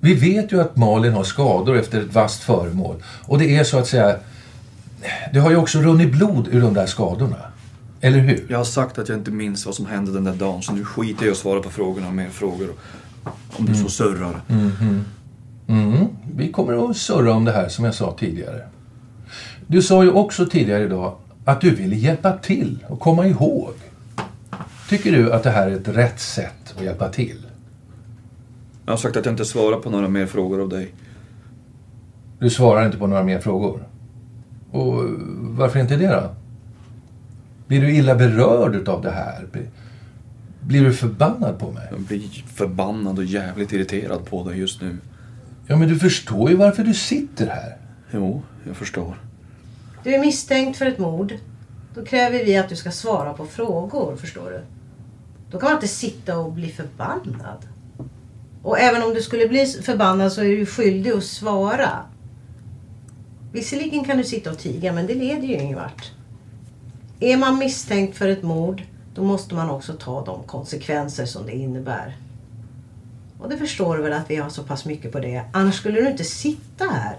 Vi 0.00 0.14
vet 0.14 0.52
ju 0.52 0.60
att 0.60 0.76
Malin 0.76 1.12
har 1.12 1.24
skador 1.24 1.76
efter 1.76 2.00
ett 2.00 2.14
vasst 2.14 2.42
föremål 2.42 2.96
och 3.26 3.38
det 3.38 3.56
är 3.56 3.64
så 3.64 3.78
att 3.78 3.86
säga 3.86 4.16
det 5.32 5.38
har 5.38 5.50
ju 5.50 5.56
också 5.56 5.78
runnit 5.78 6.12
blod 6.12 6.48
ur 6.50 6.60
de 6.60 6.74
där 6.74 6.86
skadorna. 6.86 7.36
Eller 8.00 8.18
hur? 8.18 8.46
Jag 8.48 8.58
har 8.58 8.64
sagt 8.64 8.98
att 8.98 9.08
jag 9.08 9.18
inte 9.18 9.30
minns 9.30 9.66
vad 9.66 9.74
som 9.74 9.86
hände 9.86 10.12
den 10.12 10.24
där 10.24 10.34
dagen 10.34 10.62
så 10.62 10.72
nu 10.72 10.84
skiter 10.84 11.22
jag 11.22 11.28
i 11.28 11.32
att 11.32 11.36
svara 11.36 11.60
på 11.60 11.70
frågorna 11.70 12.10
mer 12.10 12.28
frågor. 12.28 12.68
Om 13.56 13.66
du 13.66 13.74
så 13.74 13.88
surrar. 13.88 14.40
Mhm. 14.46 15.04
Mm. 15.66 16.06
Vi 16.34 16.52
kommer 16.52 16.90
att 16.90 16.96
surra 16.96 17.32
om 17.32 17.44
det 17.44 17.52
här 17.52 17.68
som 17.68 17.84
jag 17.84 17.94
sa 17.94 18.16
tidigare. 18.18 18.66
Du 19.66 19.82
sa 19.82 20.04
ju 20.04 20.10
också 20.10 20.46
tidigare 20.46 20.84
idag 20.84 21.14
att 21.44 21.60
du 21.60 21.74
ville 21.74 21.96
hjälpa 21.96 22.32
till 22.38 22.78
och 22.88 23.00
komma 23.00 23.26
ihåg. 23.26 23.72
Tycker 24.88 25.12
du 25.12 25.32
att 25.32 25.42
det 25.42 25.50
här 25.50 25.66
är 25.70 25.76
ett 25.76 25.88
rätt 25.88 26.20
sätt 26.20 26.74
att 26.76 26.84
hjälpa 26.84 27.08
till? 27.08 27.46
Jag 28.84 28.92
har 28.92 28.96
sagt 28.96 29.16
att 29.16 29.24
jag 29.26 29.32
inte 29.32 29.44
svarar 29.44 29.76
på 29.80 29.90
några 29.90 30.08
mer 30.08 30.26
frågor 30.26 30.60
av 30.62 30.68
dig. 30.68 30.92
Du 32.38 32.50
svarar 32.50 32.86
inte 32.86 32.98
på 32.98 33.06
några 33.06 33.22
mer 33.22 33.38
frågor. 33.38 33.88
Och 34.70 34.94
varför 35.40 35.80
inte 35.80 35.96
det 35.96 36.06
då? 36.08 36.30
Blir 37.66 37.80
du 37.80 37.94
illa 37.94 38.14
berörd 38.14 38.74
utav 38.74 39.02
det 39.02 39.10
här? 39.10 39.46
Blir- 39.52 39.68
Blir 40.60 40.84
du 40.84 40.92
förbannad 40.92 41.58
på 41.58 41.70
mig? 41.72 41.88
Jag 41.90 42.00
blir 42.00 42.28
förbannad 42.54 43.18
och 43.18 43.24
jävligt 43.24 43.72
irriterad 43.72 44.24
på 44.24 44.48
dig 44.48 44.58
just 44.58 44.80
nu. 44.82 44.96
Ja, 45.66 45.76
men 45.76 45.88
du 45.88 45.98
förstår 45.98 46.50
ju 46.50 46.56
varför 46.56 46.84
du 46.84 46.94
sitter 46.94 47.46
här. 47.46 47.76
Jo, 48.10 48.42
jag 48.66 48.76
förstår. 48.76 49.16
Du 50.04 50.14
är 50.14 50.20
misstänkt 50.20 50.78
för 50.78 50.86
ett 50.86 50.98
mord. 50.98 51.34
Då 51.94 52.04
kräver 52.04 52.44
vi 52.44 52.56
att 52.56 52.68
du 52.68 52.76
ska 52.76 52.90
svara 52.90 53.32
på 53.32 53.46
frågor, 53.46 54.16
förstår 54.16 54.50
du. 54.50 54.60
Då 55.50 55.58
kan 55.58 55.66
man 55.66 55.76
inte 55.76 55.88
sitta 55.88 56.38
och 56.38 56.52
bli 56.52 56.68
förbannad. 56.68 57.68
Och 58.62 58.78
även 58.78 59.02
om 59.02 59.14
du 59.14 59.22
skulle 59.22 59.48
bli 59.48 59.66
förbannad 59.66 60.32
så 60.32 60.40
är 60.40 60.56
du 60.56 60.66
skyldig 60.66 61.10
att 61.10 61.24
svara. 61.24 61.90
Visserligen 63.52 64.04
kan 64.04 64.18
du 64.18 64.24
sitta 64.24 64.50
och 64.50 64.58
tiga, 64.58 64.92
men 64.92 65.06
det 65.06 65.14
leder 65.14 65.48
ju 65.48 65.54
ingen 65.54 65.78
vart. 65.78 66.10
Är 67.20 67.36
man 67.36 67.58
misstänkt 67.58 68.16
för 68.16 68.28
ett 68.28 68.42
mord, 68.42 68.82
då 69.14 69.24
måste 69.24 69.54
man 69.54 69.70
också 69.70 69.92
ta 69.92 70.24
de 70.24 70.42
konsekvenser 70.42 71.26
som 71.26 71.46
det 71.46 71.52
innebär. 71.52 72.16
Och 73.42 73.48
det 73.48 73.56
förstår 73.56 73.96
du 73.96 74.02
väl 74.02 74.12
att 74.12 74.30
vi 74.30 74.36
har 74.36 74.50
så 74.50 74.62
pass 74.62 74.84
mycket 74.84 75.12
på 75.12 75.20
det. 75.20 75.44
Annars 75.52 75.74
skulle 75.74 76.00
du 76.00 76.08
inte 76.08 76.24
sitta 76.24 76.84
här. 76.84 77.16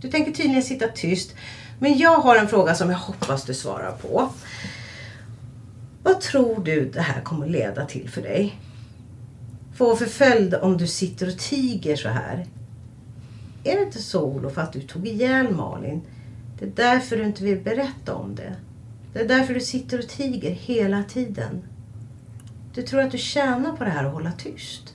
Du 0.00 0.10
tänker 0.10 0.32
tydligen 0.32 0.62
sitta 0.62 0.88
tyst. 0.88 1.34
Men 1.78 1.98
jag 1.98 2.18
har 2.18 2.36
en 2.36 2.48
fråga 2.48 2.74
som 2.74 2.90
jag 2.90 2.98
hoppas 2.98 3.44
du 3.44 3.54
svarar 3.54 3.92
på. 3.92 4.32
Vad 6.02 6.20
tror 6.20 6.64
du 6.64 6.90
det 6.90 7.00
här 7.00 7.20
kommer 7.20 7.46
leda 7.46 7.86
till 7.86 8.10
för 8.10 8.22
dig? 8.22 8.60
Få 9.74 9.96
för 9.96 10.06
följd 10.06 10.54
om 10.54 10.76
du 10.76 10.86
sitter 10.86 11.28
och 11.28 11.38
tiger 11.38 11.96
så 11.96 12.08
här? 12.08 12.46
Är 13.64 13.76
det 13.76 13.82
inte 13.82 14.02
så 14.02 14.22
Olof 14.22 14.58
att 14.58 14.72
du 14.72 14.80
tog 14.80 15.06
ihjäl 15.06 15.54
Malin? 15.54 16.02
Det 16.58 16.64
är 16.64 16.72
därför 16.74 17.16
du 17.16 17.24
inte 17.24 17.44
vill 17.44 17.60
berätta 17.60 18.14
om 18.14 18.34
det. 18.34 18.56
Det 19.12 19.20
är 19.20 19.28
därför 19.28 19.54
du 19.54 19.60
sitter 19.60 19.98
och 19.98 20.08
tiger 20.08 20.50
hela 20.50 21.02
tiden. 21.02 21.62
Du 22.74 22.82
tror 22.82 23.00
att 23.00 23.10
du 23.10 23.18
tjänar 23.18 23.76
på 23.76 23.84
det 23.84 23.90
här 23.90 24.04
att 24.04 24.12
hålla 24.12 24.32
tyst. 24.32 24.94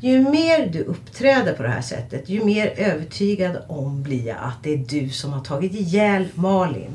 Ju 0.00 0.20
mer 0.20 0.66
du 0.66 0.82
uppträder 0.82 1.52
på 1.52 1.62
det 1.62 1.68
här 1.68 1.80
sättet, 1.82 2.28
ju 2.28 2.44
mer 2.44 2.74
övertygad 2.76 3.58
om 3.68 4.02
blir 4.02 4.26
jag 4.26 4.36
att 4.40 4.62
det 4.62 4.72
är 4.72 4.76
du 4.78 5.08
som 5.08 5.32
har 5.32 5.40
tagit 5.40 5.74
ihjäl 5.74 6.28
Malin. 6.34 6.90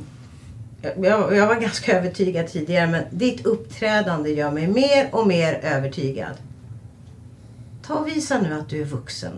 Jag, 0.82 1.06
jag, 1.06 1.36
jag 1.36 1.48
var 1.48 1.56
ganska 1.56 1.98
övertygad 2.00 2.48
tidigare, 2.48 2.88
men 2.88 3.04
ditt 3.12 3.46
uppträdande 3.46 4.30
gör 4.30 4.52
mig 4.52 4.68
mer 4.68 5.10
och 5.12 5.28
mer 5.28 5.54
övertygad. 5.64 6.34
Ta 7.88 7.94
och 7.94 8.08
visa 8.08 8.42
nu 8.42 8.54
att 8.54 8.70
du 8.70 8.82
är 8.82 8.86
vuxen 8.86 9.32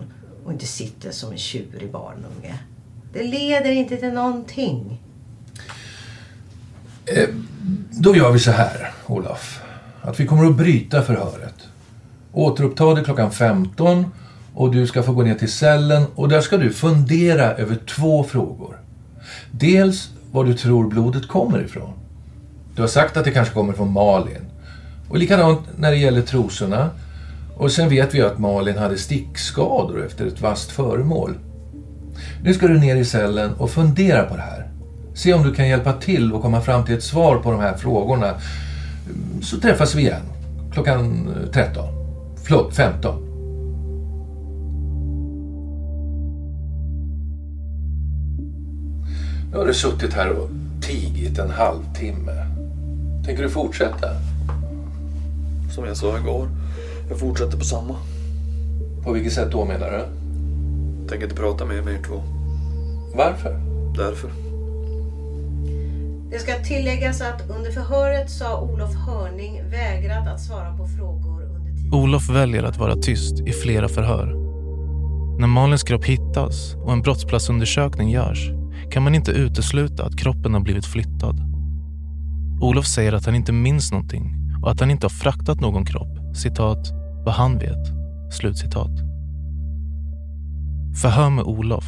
och 0.44 0.52
inte 0.52 0.66
sitter 0.66 1.10
som 1.10 1.32
en 1.32 1.38
tjurig 1.38 1.90
barnunge. 1.90 2.58
Det 3.12 3.22
leder 3.22 3.70
inte 3.70 3.96
till 3.96 4.12
någonting. 4.12 5.02
Eh, 7.06 7.28
Då 7.90 8.16
gör 8.16 8.32
vi 8.32 8.38
så 8.38 8.50
här, 8.50 8.92
Olof. 9.06 9.60
Att 10.02 10.20
vi 10.20 10.26
kommer 10.26 10.46
att 10.46 10.56
bryta 10.56 11.02
förhöret. 11.02 11.54
Återuppta 12.32 12.94
det 12.94 13.04
klockan 13.04 13.30
15 13.30 14.06
och 14.54 14.72
du 14.72 14.86
ska 14.86 15.02
få 15.02 15.12
gå 15.12 15.22
ner 15.22 15.34
till 15.34 15.52
cellen 15.52 16.06
och 16.14 16.28
där 16.28 16.40
ska 16.40 16.56
du 16.56 16.70
fundera 16.70 17.52
över 17.52 17.76
två 17.96 18.24
frågor. 18.24 18.80
Dels 19.50 20.10
var 20.32 20.44
du 20.44 20.54
tror 20.54 20.88
blodet 20.88 21.28
kommer 21.28 21.64
ifrån. 21.64 21.92
Du 22.74 22.82
har 22.82 22.88
sagt 22.88 23.16
att 23.16 23.24
det 23.24 23.30
kanske 23.30 23.54
kommer 23.54 23.72
från 23.72 23.92
Malin. 23.92 24.50
Och 25.08 25.18
likadant 25.18 25.60
när 25.76 25.90
det 25.90 25.96
gäller 25.96 26.22
trosorna. 26.22 26.90
Och 27.56 27.72
sen 27.72 27.88
vet 27.88 28.14
vi 28.14 28.22
att 28.22 28.38
Malin 28.38 28.78
hade 28.78 28.98
stickskador 28.98 30.06
efter 30.06 30.26
ett 30.26 30.40
vasst 30.40 30.70
föremål. 30.70 31.34
Nu 32.42 32.54
ska 32.54 32.68
du 32.68 32.78
ner 32.78 32.96
i 32.96 33.04
cellen 33.04 33.54
och 33.54 33.70
fundera 33.70 34.22
på 34.22 34.36
det 34.36 34.42
här. 34.42 34.70
Se 35.14 35.34
om 35.34 35.42
du 35.42 35.54
kan 35.54 35.68
hjälpa 35.68 35.92
till 35.92 36.32
och 36.32 36.42
komma 36.42 36.60
fram 36.60 36.84
till 36.84 36.94
ett 36.94 37.02
svar 37.02 37.36
på 37.36 37.50
de 37.50 37.60
här 37.60 37.76
frågorna. 37.76 38.34
Så 39.42 39.60
träffas 39.60 39.94
vi 39.94 40.02
igen 40.02 40.22
klockan 40.72 41.28
13. 41.52 41.97
Förlåt, 42.42 42.74
15. 42.74 43.24
Nu 49.52 49.58
har 49.58 49.66
du 49.66 49.74
suttit 49.74 50.12
här 50.12 50.30
och 50.30 50.48
tigit 50.82 51.38
en 51.38 51.50
halvtimme. 51.50 52.46
Tänker 53.24 53.42
du 53.42 53.50
fortsätta? 53.50 54.08
Som 55.74 55.84
jag 55.84 55.96
sa 55.96 56.18
igår, 56.18 56.48
jag 57.08 57.18
fortsätter 57.18 57.58
på 57.58 57.64
samma. 57.64 57.96
På 59.04 59.12
vilket 59.12 59.32
sätt 59.32 59.52
då 59.52 59.64
menar 59.64 59.90
du? 59.90 60.04
Tänker 61.08 61.24
inte 61.24 61.36
prata 61.36 61.64
med 61.64 61.76
er 61.76 61.82
mer 61.82 62.02
två. 62.06 62.22
Varför? 63.14 63.60
Därför. 63.96 64.30
Det 66.30 66.38
ska 66.38 66.52
tilläggas 66.64 67.20
att 67.20 67.50
under 67.50 67.70
förhöret 67.70 68.30
sa 68.30 68.60
Olof 68.60 68.94
Hörning 68.94 69.62
vägrat 69.70 70.28
att 70.28 70.40
svara 70.40 70.76
på 70.76 70.86
frågor. 70.86 71.27
Olof 71.92 72.28
väljer 72.28 72.62
att 72.62 72.76
vara 72.76 72.96
tyst 72.96 73.40
i 73.40 73.52
flera 73.52 73.88
förhör. 73.88 74.26
När 75.38 75.46
Malins 75.46 75.82
kropp 75.82 76.04
hittas 76.04 76.74
och 76.74 76.92
en 76.92 77.02
brottsplatsundersökning 77.02 78.10
görs 78.10 78.50
kan 78.90 79.02
man 79.02 79.14
inte 79.14 79.32
utesluta 79.32 80.04
att 80.04 80.18
kroppen 80.18 80.54
har 80.54 80.60
blivit 80.60 80.86
flyttad. 80.86 81.40
Olof 82.60 82.86
säger 82.86 83.12
att 83.12 83.26
han 83.26 83.34
inte 83.34 83.52
minns 83.52 83.92
någonting 83.92 84.34
och 84.62 84.70
att 84.70 84.80
han 84.80 84.90
inte 84.90 85.04
har 85.04 85.10
fraktat 85.10 85.60
någon 85.60 85.84
kropp. 85.84 86.36
Citat, 86.36 86.92
vad 87.24 87.34
han 87.34 87.58
vet. 87.58 87.86
Slutcitat. 88.32 88.92
Förhör 91.02 91.30
med 91.30 91.44
Olof 91.44 91.84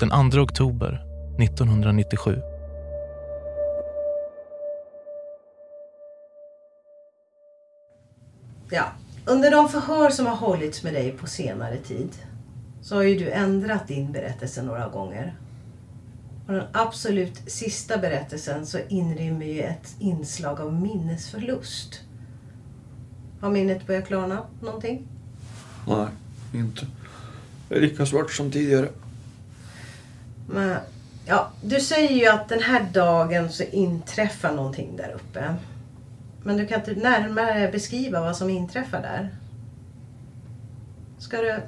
den 0.00 0.30
2 0.30 0.40
oktober 0.40 1.02
1997. 1.38 2.40
Ja, 8.70 8.84
under 9.24 9.50
de 9.50 9.68
förhör 9.68 10.10
som 10.10 10.26
har 10.26 10.36
hållits 10.36 10.82
med 10.82 10.94
dig 10.94 11.12
på 11.12 11.26
senare 11.26 11.76
tid 11.76 12.10
så 12.82 12.94
har 12.94 13.02
ju 13.02 13.18
du 13.18 13.30
ändrat 13.30 13.88
din 13.88 14.12
berättelse 14.12 14.62
några 14.62 14.88
gånger. 14.88 15.34
Och 16.46 16.52
den 16.52 16.66
absolut 16.72 17.50
sista 17.50 17.98
berättelsen 17.98 18.66
så 18.66 18.78
inrymmer 18.88 19.46
ju 19.46 19.60
ett 19.60 19.94
inslag 19.98 20.60
av 20.60 20.72
minnesförlust. 20.74 22.00
Har 23.40 23.50
minnet 23.50 23.86
börjat 23.86 24.06
klarna 24.06 24.44
någonting? 24.62 25.06
Nej, 25.86 26.06
inte. 26.54 26.86
Det 27.68 27.76
är 27.76 27.80
lika 27.80 28.06
svart 28.06 28.32
som 28.32 28.50
tidigare. 28.50 28.88
Men, 30.46 30.76
ja, 31.26 31.50
du 31.62 31.80
säger 31.80 32.10
ju 32.10 32.26
att 32.26 32.48
den 32.48 32.62
här 32.62 32.88
dagen 32.92 33.52
så 33.52 33.62
inträffar 33.62 34.52
någonting 34.52 34.96
där 34.96 35.12
uppe. 35.14 35.54
Men 36.44 36.56
du 36.56 36.66
kan 36.66 36.78
inte 36.80 36.94
närmare 36.94 37.68
beskriva 37.72 38.20
vad 38.20 38.36
som 38.36 38.50
inträffar 38.50 39.02
där? 39.02 39.34
Ska 41.18 41.36
du... 41.36 41.62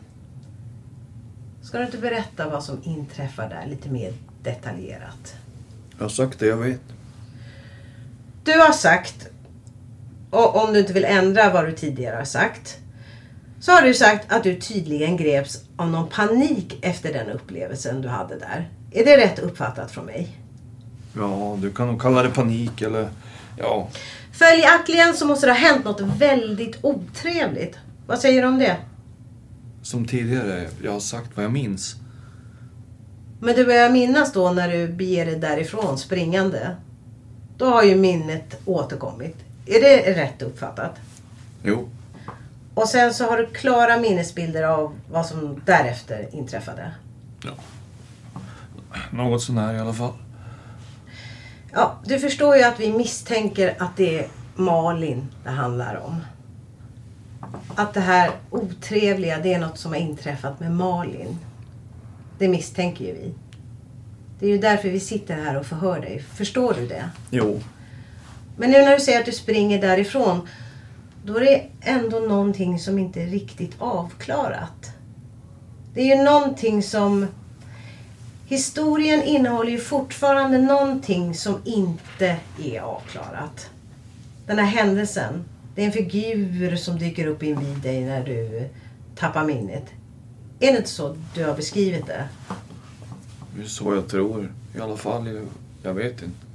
Ska 1.63 1.79
du 1.79 1.85
inte 1.85 1.99
berätta 1.99 2.49
vad 2.49 2.65
som 2.65 2.83
inträffar 2.85 3.49
där 3.49 3.67
lite 3.67 3.89
mer 3.89 4.13
detaljerat? 4.43 5.37
Jag 5.99 6.05
har 6.05 6.09
sagt 6.09 6.39
det 6.39 6.47
jag 6.47 6.57
vet. 6.57 6.81
Du 8.45 8.53
har 8.53 8.73
sagt, 8.73 9.29
och 10.31 10.65
om 10.65 10.73
du 10.73 10.79
inte 10.79 10.93
vill 10.93 11.05
ändra 11.05 11.53
vad 11.53 11.65
du 11.65 11.73
tidigare 11.73 12.17
har 12.17 12.25
sagt, 12.25 12.79
så 13.61 13.73
har 13.73 13.83
du 13.83 13.95
sagt 13.95 14.33
att 14.33 14.43
du 14.43 14.61
tydligen 14.61 15.17
greps 15.17 15.65
av 15.77 15.91
någon 15.91 16.09
panik 16.09 16.79
efter 16.83 17.13
den 17.13 17.31
upplevelsen 17.31 18.03
du 18.03 18.09
hade 18.09 18.39
där. 18.39 18.71
Är 18.91 19.05
det 19.05 19.17
rätt 19.17 19.39
uppfattat 19.39 19.91
från 19.91 20.05
mig? 20.05 20.37
Ja, 21.17 21.59
du 21.61 21.71
kan 21.71 21.87
nog 21.87 22.01
kalla 22.01 22.23
det 22.23 22.31
panik 22.31 22.83
eller... 22.83 23.09
Ja. 23.59 23.89
Följaktligen 24.33 25.15
så 25.15 25.27
måste 25.27 25.47
det 25.47 25.53
ha 25.53 25.59
hänt 25.59 25.85
något 25.85 26.01
väldigt 26.01 26.79
otrevligt. 26.83 27.79
Vad 28.07 28.19
säger 28.19 28.43
du 28.43 28.49
om 28.49 28.59
det? 28.59 28.77
Som 29.83 30.09
tidigare, 30.09 30.69
jag 30.83 30.93
har 30.93 31.01
sagt 31.01 31.31
vad 31.35 31.45
jag 31.45 31.53
minns. 31.53 31.97
Men 33.41 33.55
du 33.55 33.65
börjar 33.65 33.91
minnas 33.91 34.33
då 34.33 34.51
när 34.51 34.69
du 34.69 34.89
beger 34.89 35.27
dig 35.27 35.37
därifrån 35.37 35.99
springande. 35.99 36.77
Då 37.57 37.67
har 37.67 37.83
ju 37.83 37.97
minnet 37.97 38.61
återkommit. 38.65 39.37
Är 39.67 39.81
det 39.81 40.15
rätt 40.23 40.43
uppfattat? 40.43 40.97
Jo. 41.63 41.89
Och 42.75 42.89
sen 42.89 43.15
så 43.15 43.25
har 43.25 43.39
du 43.39 43.47
klara 43.47 43.97
minnesbilder 43.97 44.63
av 44.63 44.95
vad 45.11 45.27
som 45.27 45.61
därefter 45.65 46.29
inträffade. 46.33 46.93
Något 49.11 49.43
sånär 49.43 49.75
i 49.75 49.79
alla 49.79 49.93
fall. 49.93 50.13
Ja, 51.75 51.99
du 52.05 52.19
förstår 52.19 52.57
ju 52.57 52.63
att 52.63 52.81
vi 52.81 52.93
misstänker 52.93 53.75
att 53.79 53.97
det 53.97 54.19
är 54.19 54.27
Malin 54.55 55.27
det 55.45 55.51
handlar 55.51 55.97
om. 55.97 56.21
Att 57.75 57.95
det 57.95 58.01
här 58.01 58.31
otrevliga, 58.51 59.39
det 59.39 59.55
är 59.55 59.59
något 59.59 59.79
som 59.79 59.93
har 59.93 59.99
inträffat 59.99 60.61
med 60.61 60.73
Malin. 60.73 61.39
Det 62.39 62.49
misstänker 62.49 63.05
ju 63.05 63.13
vi. 63.13 63.35
Det 64.41 64.47
är 64.47 64.51
ju 64.51 64.59
därför 64.59 64.89
vi 64.89 65.01
sitter 65.01 65.35
här 65.35 65.59
och 65.59 65.67
förhör 65.67 66.01
dig. 66.01 66.25
Förstår 66.35 66.75
du 66.75 66.87
det? 66.87 67.11
Jo. 67.31 67.61
Men 68.57 68.71
nu 68.71 68.79
när 68.79 68.95
du 68.95 69.01
säger 69.01 69.21
att 69.21 69.27
du 69.27 69.33
springer 69.33 69.81
därifrån, 69.81 70.49
då 71.25 71.37
är 71.37 71.41
det 71.41 71.67
ändå 71.81 72.19
någonting 72.19 72.79
som 72.79 72.99
inte 72.99 73.23
är 73.23 73.27
riktigt 73.27 73.75
avklarat. 73.79 74.91
Det 75.95 76.01
är 76.01 76.17
ju 76.17 76.23
någonting 76.23 76.83
som... 76.83 77.27
Historien 78.53 79.23
innehåller 79.23 79.71
ju 79.71 79.79
fortfarande 79.79 80.59
någonting 80.59 81.35
som 81.35 81.61
inte 81.65 82.37
är 82.63 82.81
avklarat. 82.81 83.71
Den 84.47 84.59
här 84.59 84.67
händelsen, 84.67 85.45
det 85.75 85.83
är 85.83 85.87
en 85.87 85.93
figur 85.93 86.77
som 86.77 86.99
dyker 86.99 87.27
upp 87.27 87.43
invid 87.43 87.77
dig 87.77 88.05
när 88.05 88.25
du 88.25 88.69
tappar 89.17 89.45
minnet. 89.45 89.85
Är 90.61 90.73
det 90.73 90.79
inte 90.79 90.91
så 90.91 91.17
du 91.35 91.45
har 91.45 91.55
beskrivit 91.55 92.07
det? 92.07 92.29
Det 93.57 93.63
är 93.63 93.67
så 93.67 93.95
jag 93.95 94.09
tror. 94.09 94.53
I 94.75 94.81
alla 94.81 94.97
fall, 94.97 95.27
jag, 95.27 95.47
jag 95.83 95.95
vet 95.95 96.23
inte. 96.23 96.47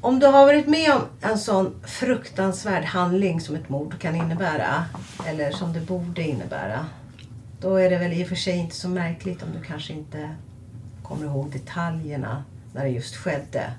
Om 0.00 0.18
du 0.18 0.26
har 0.26 0.46
varit 0.46 0.66
med 0.66 0.92
om 0.92 1.02
en 1.20 1.38
sån 1.38 1.74
fruktansvärd 1.86 2.84
handling 2.84 3.40
som 3.40 3.54
ett 3.54 3.68
mord 3.68 3.98
kan 3.98 4.16
innebära, 4.16 4.84
eller 5.26 5.50
som 5.50 5.72
det 5.72 5.80
borde 5.80 6.22
innebära, 6.22 6.86
då 7.60 7.76
är 7.76 7.90
det 7.90 7.98
väl 7.98 8.12
i 8.12 8.24
och 8.24 8.28
för 8.28 8.36
sig 8.36 8.56
inte 8.56 8.74
så 8.76 8.88
märkligt 8.88 9.42
om 9.42 9.48
du 9.52 9.64
kanske 9.66 9.92
inte 9.92 10.30
kommer 11.02 11.26
ihåg 11.26 11.50
detaljerna 11.50 12.44
när 12.72 12.84
det 12.84 12.90
just 12.90 13.16
skedde. 13.16 13.72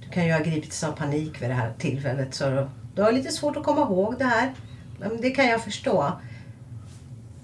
Du 0.00 0.08
kan 0.08 0.26
ju 0.26 0.32
ha 0.32 0.40
gripits 0.40 0.84
av 0.84 0.92
panik 0.92 1.42
vid 1.42 1.50
det 1.50 1.54
här 1.54 1.72
tillfället 1.78 2.34
så 2.34 2.68
du, 2.94 3.02
har 3.02 3.12
lite 3.12 3.32
svårt 3.32 3.56
att 3.56 3.64
komma 3.64 3.80
ihåg 3.80 4.18
det 4.18 4.24
här. 4.24 4.52
Men 5.00 5.20
det 5.20 5.30
kan 5.30 5.46
jag 5.46 5.64
förstå. 5.64 6.12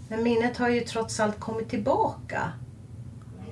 Men 0.09 0.23
minnet 0.23 0.57
har 0.57 0.69
ju 0.69 0.81
trots 0.81 1.21
allt 1.21 1.41
kommit 1.41 1.69
tillbaka. 1.69 2.53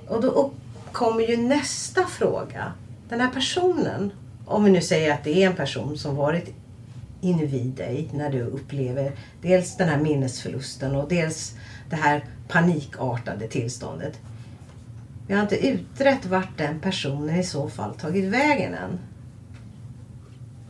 Och 0.07 0.21
då 0.21 0.27
uppkommer 0.27 1.23
ju 1.23 1.37
nästa 1.37 2.05
fråga. 2.05 2.73
Den 3.09 3.21
här 3.21 3.29
personen, 3.29 4.11
om 4.45 4.63
vi 4.63 4.71
nu 4.71 4.81
säger 4.81 5.13
att 5.13 5.23
det 5.23 5.43
är 5.43 5.49
en 5.49 5.55
person 5.55 5.97
som 5.97 6.15
varit 6.15 6.55
invid 7.27 7.71
dig 7.71 8.09
när 8.13 8.29
du 8.29 8.41
upplever 8.41 9.11
dels 9.41 9.77
den 9.77 9.89
här 9.89 9.97
minnesförlusten 9.97 10.95
och 10.95 11.09
dels 11.09 11.55
det 11.89 11.95
här 11.95 12.25
panikartade 12.47 13.47
tillståndet. 13.47 14.19
Vi 15.27 15.33
har 15.33 15.41
inte 15.41 15.67
utrett 15.67 16.25
vart 16.25 16.57
den 16.57 16.79
personen 16.79 17.35
i 17.35 17.43
så 17.43 17.69
fall 17.69 17.95
tagit 17.95 18.25
vägen 18.25 18.73
än. 18.73 18.99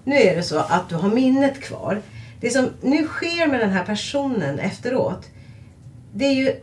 Nu 0.03 0.15
är 0.15 0.35
det 0.35 0.43
så 0.43 0.59
att 0.59 0.89
du 0.89 0.95
har 0.95 1.09
minnet 1.09 1.59
kvar. 1.59 2.01
Det 2.39 2.49
som 2.49 2.69
nu 2.81 3.07
sker 3.07 3.47
med 3.47 3.59
den 3.59 3.69
här 3.69 3.85
personen 3.85 4.59
efteråt, 4.59 5.29
det 6.13 6.25
är 6.25 6.33
ju, 6.33 6.55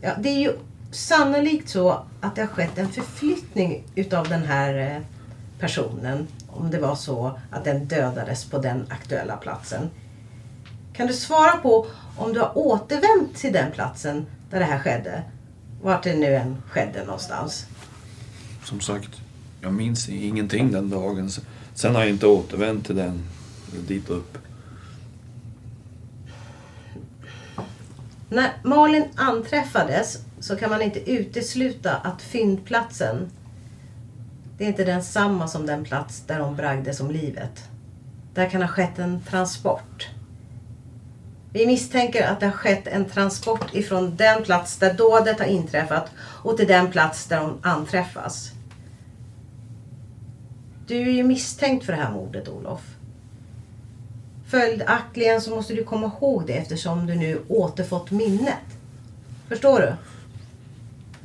ja, 0.00 0.10
det 0.18 0.28
är 0.28 0.38
ju 0.38 0.52
sannolikt 0.90 1.68
så 1.68 2.04
att 2.20 2.36
det 2.36 2.40
har 2.40 2.48
skett 2.48 2.78
en 2.78 2.88
förflyttning 2.88 3.84
utav 3.94 4.28
den 4.28 4.42
här 4.42 4.94
eh, 4.96 5.02
personen. 5.58 6.26
Om 6.56 6.70
det 6.70 6.78
var 6.78 6.94
så 6.94 7.38
att 7.50 7.64
den 7.64 7.84
dödades 7.84 8.44
på 8.44 8.58
den 8.58 8.86
aktuella 8.90 9.36
platsen. 9.36 9.90
Kan 10.92 11.06
du 11.06 11.12
svara 11.12 11.56
på 11.56 11.86
om 12.16 12.32
du 12.32 12.40
har 12.40 12.58
återvänt 12.58 13.36
till 13.36 13.52
den 13.52 13.72
platsen 13.72 14.26
där 14.50 14.58
det 14.58 14.64
här 14.64 14.78
skedde? 14.78 15.22
Vart 15.82 16.02
det 16.02 16.16
nu 16.16 16.34
än 16.34 16.62
skedde 16.68 17.04
någonstans. 17.04 17.66
Som 18.64 18.80
sagt, 18.80 19.10
jag 19.60 19.72
minns 19.72 20.08
ingenting 20.08 20.72
den 20.72 20.90
dagen. 20.90 21.30
Sen 21.74 21.94
har 21.94 22.00
jag 22.00 22.10
inte 22.10 22.26
återvänt 22.26 22.86
till 22.86 22.96
den, 22.96 23.22
dit 23.88 24.10
upp. 24.10 24.38
När 28.28 28.52
Malin 28.62 29.04
anträffades 29.14 30.18
så 30.40 30.56
kan 30.56 30.70
man 30.70 30.82
inte 30.82 31.10
utesluta 31.10 31.96
att 31.96 32.22
fyndplatsen 32.22 33.30
det 34.58 34.64
är 34.64 34.68
inte 34.68 34.84
densamma 34.84 35.48
som 35.48 35.66
den 35.66 35.84
plats 35.84 36.22
där 36.26 36.40
hon 36.40 36.56
bragdes 36.56 37.00
om 37.00 37.10
livet. 37.10 37.68
Där 38.34 38.50
kan 38.50 38.62
ha 38.62 38.68
skett 38.68 38.98
en 38.98 39.22
transport. 39.22 40.08
Vi 41.52 41.66
misstänker 41.66 42.26
att 42.26 42.40
det 42.40 42.46
har 42.46 42.52
skett 42.52 42.86
en 42.86 43.04
transport 43.04 43.74
ifrån 43.74 44.16
den 44.16 44.42
plats 44.42 44.76
där 44.76 44.94
dådet 44.94 45.38
har 45.38 45.46
inträffat 45.46 46.10
och 46.18 46.56
till 46.56 46.68
den 46.68 46.90
plats 46.90 47.26
där 47.26 47.38
hon 47.38 47.58
anträffas. 47.62 48.50
Du 50.86 50.96
är 50.96 51.12
ju 51.12 51.22
misstänkt 51.22 51.86
för 51.86 51.92
det 51.92 51.98
här 51.98 52.10
mordet, 52.12 52.48
Olof. 52.48 52.80
Följaktligen 54.46 55.40
så 55.40 55.50
måste 55.50 55.74
du 55.74 55.84
komma 55.84 56.06
ihåg 56.06 56.46
det 56.46 56.52
eftersom 56.52 57.06
du 57.06 57.14
nu 57.14 57.42
återfått 57.48 58.10
minnet. 58.10 58.64
Förstår 59.48 59.80
du? 59.80 59.94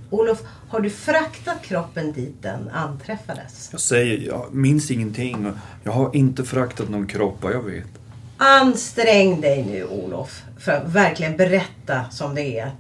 Olof, 0.10 0.42
har 0.70 0.80
du 0.80 0.90
fraktat 0.90 1.62
kroppen 1.62 2.14
dit 2.14 2.42
den 2.42 2.70
anträffades? 2.70 3.70
Jag 3.72 3.82
säger, 3.82 4.28
jag 4.28 4.54
minns 4.54 4.92
ingenting. 4.92 5.52
Jag 5.84 5.92
har 5.92 6.16
inte 6.16 6.44
fraktat 6.44 6.90
någon 6.90 7.08
kropp, 7.08 7.38
vad 7.42 7.54
jag 7.54 7.64
vet. 7.64 7.88
Ansträng 8.38 9.42
dig 9.42 9.66
nu, 9.66 9.84
Olof, 9.84 10.44
för 10.58 10.72
att 10.72 10.90
verkligen 10.90 11.38
berätta 11.38 12.10
som 12.10 12.36
det 12.36 12.60
är. 12.60 12.72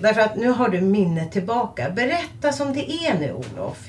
Därför 0.00 0.20
att 0.20 0.36
nu 0.36 0.48
har 0.48 0.68
du 0.68 0.80
minnet 0.80 1.32
tillbaka. 1.32 1.90
Berätta 1.90 2.52
som 2.52 2.72
det 2.72 2.92
är 2.92 3.18
nu, 3.18 3.32
Olof. 3.32 3.88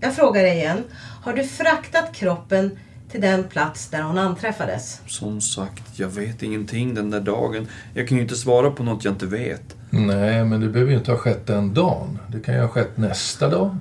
Jag 0.00 0.16
frågar 0.16 0.42
dig 0.42 0.56
igen. 0.56 0.84
Har 1.22 1.32
du 1.32 1.44
fraktat 1.44 2.14
kroppen 2.14 2.78
till 3.10 3.20
den 3.20 3.44
plats 3.44 3.88
där 3.88 4.02
hon 4.02 4.18
anträffades? 4.18 5.00
Som 5.06 5.40
sagt, 5.40 5.98
jag 5.98 6.08
vet 6.08 6.42
ingenting 6.42 6.94
den 6.94 7.10
där 7.10 7.20
dagen. 7.20 7.68
Jag 7.94 8.08
kan 8.08 8.16
ju 8.16 8.22
inte 8.22 8.36
svara 8.36 8.70
på 8.70 8.82
något 8.82 9.04
jag 9.04 9.14
inte 9.14 9.26
vet. 9.26 9.76
Nej, 9.94 10.44
men 10.44 10.60
det 10.60 10.68
behöver 10.68 10.92
ju 10.92 10.98
inte 10.98 11.10
ha 11.10 11.18
skett 11.18 11.46
den 11.46 11.74
dagen. 11.74 12.18
Det 12.28 12.40
kan 12.40 12.54
ju 12.54 12.60
ha 12.60 12.68
skett 12.68 12.96
nästa 12.96 13.48
dag. 13.48 13.76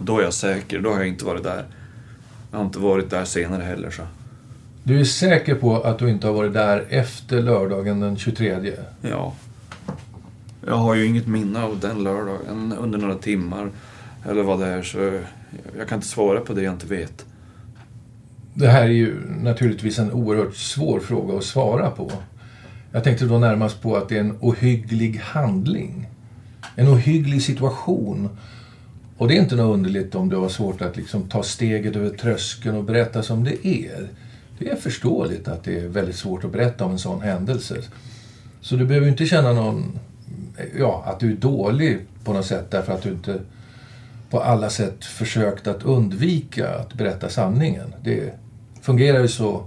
Då 0.00 0.18
är 0.18 0.22
jag 0.22 0.34
säker. 0.34 0.80
Då 0.80 0.90
har 0.90 0.98
jag 0.98 1.08
inte 1.08 1.24
varit 1.24 1.42
där. 1.42 1.64
Jag 2.50 2.58
har 2.58 2.64
inte 2.64 2.78
varit 2.78 3.10
där 3.10 3.24
senare 3.24 3.62
heller. 3.62 3.90
Så. 3.90 4.02
Du 4.82 5.00
är 5.00 5.04
säker 5.04 5.54
på 5.54 5.80
att 5.82 5.98
du 5.98 6.10
inte 6.10 6.26
har 6.26 6.34
varit 6.34 6.52
där 6.52 6.84
efter 6.88 7.42
lördagen 7.42 8.00
den 8.00 8.16
23? 8.16 8.72
Ja. 9.00 9.32
Jag 10.66 10.76
har 10.76 10.94
ju 10.94 11.06
inget 11.06 11.26
minne 11.26 11.62
av 11.62 11.78
den 11.80 12.04
lördagen 12.04 12.74
under 12.78 12.98
några 12.98 13.14
timmar. 13.14 13.70
Eller 14.28 14.42
vad 14.42 14.60
det 14.60 14.66
är. 14.66 14.82
Så 14.82 15.20
jag 15.78 15.88
kan 15.88 15.98
inte 15.98 16.08
svara 16.08 16.40
på 16.40 16.52
det 16.52 16.62
jag 16.62 16.74
inte 16.74 16.86
vet. 16.86 17.24
Det 18.54 18.68
här 18.68 18.82
är 18.82 18.88
ju 18.88 19.16
naturligtvis 19.42 19.98
en 19.98 20.12
oerhört 20.12 20.56
svår 20.56 21.00
fråga 21.00 21.38
att 21.38 21.44
svara 21.44 21.90
på. 21.90 22.10
Jag 22.94 23.04
tänkte 23.04 23.24
då 23.24 23.38
närmast 23.38 23.82
på 23.82 23.96
att 23.96 24.08
det 24.08 24.16
är 24.16 24.20
en 24.20 24.38
ohygglig 24.40 25.16
handling. 25.16 26.08
En 26.76 26.88
ohygglig 26.88 27.42
situation. 27.42 28.28
Och 29.16 29.28
det 29.28 29.36
är 29.36 29.40
inte 29.40 29.56
något 29.56 29.74
underligt 29.74 30.14
om 30.14 30.28
du 30.28 30.36
har 30.36 30.48
svårt 30.48 30.82
att 30.82 30.96
liksom 30.96 31.28
ta 31.28 31.42
steget 31.42 31.96
över 31.96 32.10
tröskeln 32.10 32.76
och 32.76 32.84
berätta 32.84 33.22
som 33.22 33.44
det 33.44 33.66
är. 33.66 34.08
Det 34.58 34.70
är 34.70 34.76
förståeligt 34.76 35.48
att 35.48 35.64
det 35.64 35.78
är 35.78 35.88
väldigt 35.88 36.16
svårt 36.16 36.44
att 36.44 36.52
berätta 36.52 36.84
om 36.84 36.90
en 36.92 36.98
sån 36.98 37.22
händelse. 37.22 37.76
Så 38.60 38.76
du 38.76 38.86
behöver 38.86 39.08
inte 39.08 39.26
känna 39.26 39.52
någon, 39.52 39.98
ja, 40.78 41.04
att 41.06 41.20
du 41.20 41.32
är 41.32 41.36
dålig 41.36 42.00
på 42.24 42.32
något 42.32 42.46
sätt 42.46 42.70
därför 42.70 42.92
att 42.92 43.02
du 43.02 43.08
inte 43.08 43.40
på 44.30 44.40
alla 44.40 44.70
sätt 44.70 45.04
försökt 45.04 45.66
att 45.66 45.82
undvika 45.82 46.74
att 46.74 46.94
berätta 46.94 47.28
sanningen. 47.28 47.94
Det 48.04 48.34
fungerar 48.82 49.20
ju 49.20 49.28
så 49.28 49.64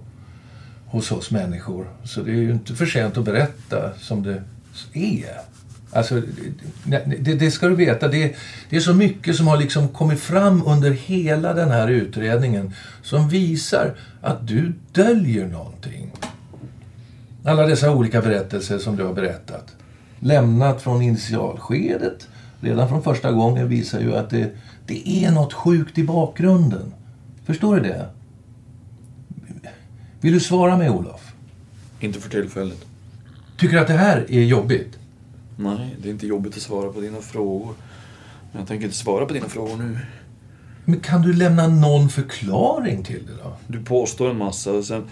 hos 0.88 1.12
oss 1.12 1.32
människor. 1.32 1.88
Så 2.04 2.22
det 2.22 2.32
är 2.32 2.36
ju 2.36 2.52
inte 2.52 2.76
för 2.76 2.86
sent 2.86 3.18
att 3.18 3.26
berätta 3.26 3.94
som 4.00 4.24
det 4.24 4.44
är. 4.94 5.42
Alltså, 5.92 6.22
det, 6.84 7.34
det 7.34 7.52
ska 7.52 7.68
du 7.68 7.76
veta. 7.76 8.08
Det, 8.08 8.36
det, 8.70 8.76
är 8.76 8.80
så 8.80 8.94
mycket 8.94 9.36
som 9.36 9.48
har 9.48 9.58
liksom 9.58 9.88
kommit 9.88 10.20
fram 10.20 10.64
under 10.68 10.92
hela 10.92 11.54
den 11.54 11.72
här 11.72 11.88
utredningen 11.88 12.74
som 13.02 13.30
visar 13.30 13.96
att 14.22 14.48
du 14.48 14.74
döljer 14.92 15.48
någonting. 15.48 16.12
Alla 17.46 17.68
dessa 17.68 17.92
olika 17.92 18.22
berättelser 18.22 18.78
som 18.78 18.96
du 18.96 19.04
har 19.04 19.14
berättat. 19.14 19.76
Lämnat 20.20 20.82
från 20.82 21.02
initialskedet, 21.02 22.28
redan 22.60 22.90
från 22.90 23.04
första 23.04 23.32
gången, 23.32 23.70
visar 23.70 24.00
ju 24.00 24.16
att 24.16 24.30
det, 24.30 24.52
det 24.86 25.26
är 25.26 25.32
något 25.32 25.54
sjukt 25.54 25.98
i 25.98 26.04
bakgrunden. 26.04 26.94
Förstår 27.46 27.76
du 27.76 27.82
det? 27.82 28.06
Vill 30.28 30.34
du 30.34 30.40
svara 30.40 30.78
mig, 30.78 30.90
Olof? 30.90 31.34
Inte 32.00 32.20
för 32.20 32.30
tillfället. 32.30 32.86
Tycker 33.58 33.76
du 33.76 33.82
att 33.82 33.88
det 33.88 33.94
här 33.94 34.26
är 34.30 34.42
jobbigt? 34.42 35.00
Nej, 35.58 35.96
det 36.02 36.10
är 36.10 36.12
inte 36.12 36.28
jobbigt 36.28 36.56
att 36.56 36.62
svara 36.62 36.94
på 36.94 37.00
dina 37.02 37.22
frågor. 37.22 37.74
Men 38.52 38.60
jag 38.60 38.68
tänker 38.68 38.86
inte 38.86 38.98
svara 38.98 39.26
på 39.26 39.34
dina 39.34 39.50
frågor 39.50 39.78
nu. 39.78 39.98
Men 40.86 41.00
kan 41.00 41.22
du 41.22 41.34
lämna 41.34 41.68
någon 41.68 42.10
förklaring 42.10 43.04
till 43.04 43.26
det 43.26 43.44
då? 43.44 43.58
Du 43.68 43.84
påstår 43.84 44.30
en 44.30 44.38
massa 44.38 44.72
och 44.72 44.86
sen... 44.86 45.04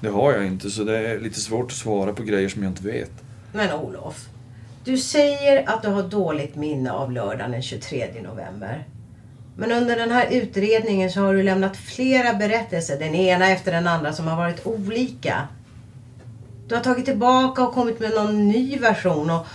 Det 0.00 0.08
har 0.08 0.32
jag 0.32 0.46
inte, 0.46 0.70
så 0.70 0.84
det 0.84 0.98
är 0.98 1.20
lite 1.20 1.40
svårt 1.40 1.66
att 1.66 1.76
svara 1.76 2.12
på 2.12 2.22
grejer 2.22 2.48
som 2.48 2.62
jag 2.62 2.70
inte 2.70 2.84
vet. 2.84 3.12
Men 3.52 3.72
Olof, 3.72 4.28
du 4.84 4.98
säger 4.98 5.68
att 5.68 5.82
du 5.82 5.88
har 5.88 6.02
dåligt 6.02 6.56
minne 6.56 6.92
av 6.92 7.12
lördagen 7.12 7.50
den 7.50 7.62
23 7.62 8.06
november. 8.22 8.86
Men 9.56 9.72
under 9.72 9.96
den 9.96 10.10
här 10.10 10.28
utredningen 10.30 11.10
så 11.10 11.20
har 11.20 11.34
du 11.34 11.42
lämnat 11.42 11.76
flera 11.76 12.34
berättelser, 12.34 12.98
den 12.98 13.14
ena 13.14 13.48
efter 13.48 13.72
den 13.72 13.86
andra, 13.86 14.12
som 14.12 14.26
har 14.26 14.36
varit 14.36 14.66
olika. 14.66 15.48
Du 16.68 16.74
har 16.74 16.82
tagit 16.82 17.04
tillbaka 17.04 17.62
och 17.62 17.74
kommit 17.74 18.00
med 18.00 18.10
någon 18.10 18.48
ny 18.48 18.78
version. 18.78 19.30
Och 19.30 19.46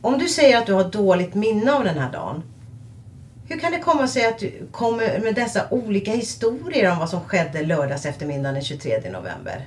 om 0.00 0.18
du 0.18 0.28
säger 0.28 0.58
att 0.58 0.66
du 0.66 0.72
har 0.72 0.84
dåligt 0.84 1.34
minne 1.34 1.72
av 1.72 1.84
den 1.84 1.98
här 1.98 2.12
dagen. 2.12 2.42
Hur 3.48 3.58
kan 3.58 3.72
det 3.72 3.78
komma 3.78 4.08
sig 4.08 4.26
att 4.26 4.38
du 4.38 4.52
kommer 4.70 5.20
med 5.20 5.34
dessa 5.34 5.66
olika 5.70 6.12
historier 6.12 6.92
om 6.92 6.98
vad 6.98 7.10
som 7.10 7.20
skedde 7.20 7.62
lördags 7.62 8.06
eftermiddagen 8.06 8.54
den 8.54 8.62
23 8.62 9.10
november? 9.10 9.66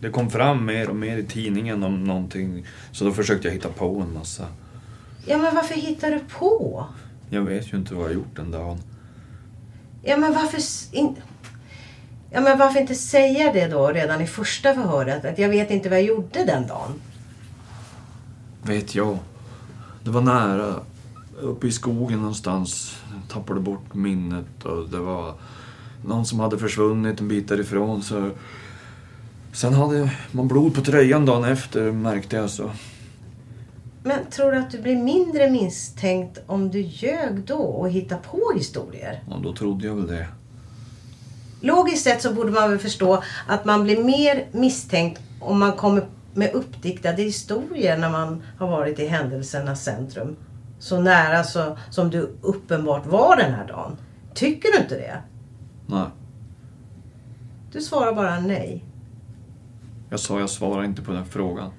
Det 0.00 0.10
kom 0.10 0.30
fram 0.30 0.66
mer 0.66 0.88
och 0.88 0.96
mer 0.96 1.16
i 1.16 1.24
tidningen 1.24 1.82
om 1.82 2.04
någonting. 2.04 2.66
Så 2.92 3.04
då 3.04 3.12
försökte 3.12 3.48
jag 3.48 3.54
hitta 3.54 3.68
på 3.68 4.04
en 4.08 4.14
massa. 4.14 4.46
Ja, 5.26 5.38
men 5.38 5.54
varför 5.54 5.74
hittar 5.74 6.10
du 6.10 6.18
på? 6.18 6.86
Jag 7.30 7.42
vet 7.42 7.72
ju 7.72 7.76
inte 7.76 7.94
vad 7.94 8.04
jag 8.04 8.14
gjort 8.14 8.36
den 8.36 8.50
dagen. 8.50 8.78
Ja, 10.02 10.16
men 10.16 10.32
varför... 10.32 10.60
In... 10.92 11.16
Ja, 12.30 12.40
men 12.40 12.58
varför 12.58 12.80
inte 12.80 12.94
säga 12.94 13.52
det 13.52 13.66
då 13.66 13.88
redan 13.88 14.20
i 14.20 14.26
första 14.26 14.74
förhöret? 14.74 15.24
Att 15.24 15.38
jag 15.38 15.48
vet 15.48 15.70
inte 15.70 15.88
vad 15.88 15.98
jag 15.98 16.06
gjorde 16.06 16.44
den 16.44 16.66
dagen. 16.66 16.92
Vet 18.62 18.94
jag. 18.94 19.18
Det 20.04 20.10
var 20.10 20.20
nära. 20.20 20.74
Uppe 21.40 21.66
i 21.66 21.72
skogen 21.72 22.18
någonstans. 22.18 22.96
Jag 23.12 23.30
tappade 23.30 23.60
bort 23.60 23.94
minnet 23.94 24.64
och 24.64 24.88
det 24.88 24.98
var 24.98 25.34
någon 26.04 26.26
som 26.26 26.40
hade 26.40 26.58
försvunnit 26.58 27.20
en 27.20 27.28
bit 27.28 27.48
därifrån. 27.48 28.02
Så... 28.02 28.30
Sen 29.52 29.74
hade 29.74 30.10
man 30.30 30.48
blod 30.48 30.74
på 30.74 30.80
tröjan 30.80 31.26
dagen 31.26 31.44
efter 31.44 31.92
märkte 31.92 32.36
jag 32.36 32.50
så. 32.50 32.70
Men 34.02 34.26
tror 34.30 34.52
du 34.52 34.58
att 34.58 34.70
du 34.70 34.78
blir 34.82 34.96
mindre 34.96 35.50
misstänkt 35.50 36.38
om 36.46 36.70
du 36.70 36.80
ljög 36.80 37.44
då 37.44 37.58
och 37.58 37.90
hittar 37.90 38.18
på 38.18 38.52
historier? 38.56 39.22
Ja, 39.30 39.36
då 39.42 39.52
trodde 39.54 39.86
jag 39.86 39.94
väl 39.94 40.06
det. 40.06 40.26
Logiskt 41.60 42.04
sett 42.04 42.22
så 42.22 42.34
borde 42.34 42.50
man 42.50 42.70
väl 42.70 42.78
förstå 42.78 43.22
att 43.46 43.64
man 43.64 43.82
blir 43.84 44.04
mer 44.04 44.46
misstänkt 44.52 45.22
om 45.40 45.58
man 45.58 45.72
kommer 45.72 46.06
med 46.34 46.52
uppdiktade 46.52 47.22
historier 47.22 47.98
när 47.98 48.10
man 48.10 48.42
har 48.58 48.68
varit 48.68 48.98
i 48.98 49.06
händelsernas 49.06 49.84
centrum. 49.84 50.36
Så 50.78 51.00
nära 51.00 51.44
så, 51.44 51.78
som 51.90 52.10
du 52.10 52.36
uppenbart 52.42 53.06
var 53.06 53.36
den 53.36 53.54
här 53.54 53.66
dagen. 53.66 53.96
Tycker 54.34 54.72
du 54.72 54.78
inte 54.78 54.94
det? 54.94 55.22
Nej. 55.86 56.06
Du 57.72 57.80
svarar 57.80 58.12
bara 58.12 58.40
nej. 58.40 58.84
Jag 60.10 60.20
sa 60.20 60.40
jag 60.40 60.50
svarar 60.50 60.84
inte 60.84 61.02
på 61.02 61.12
den 61.12 61.26
frågan. 61.26 61.70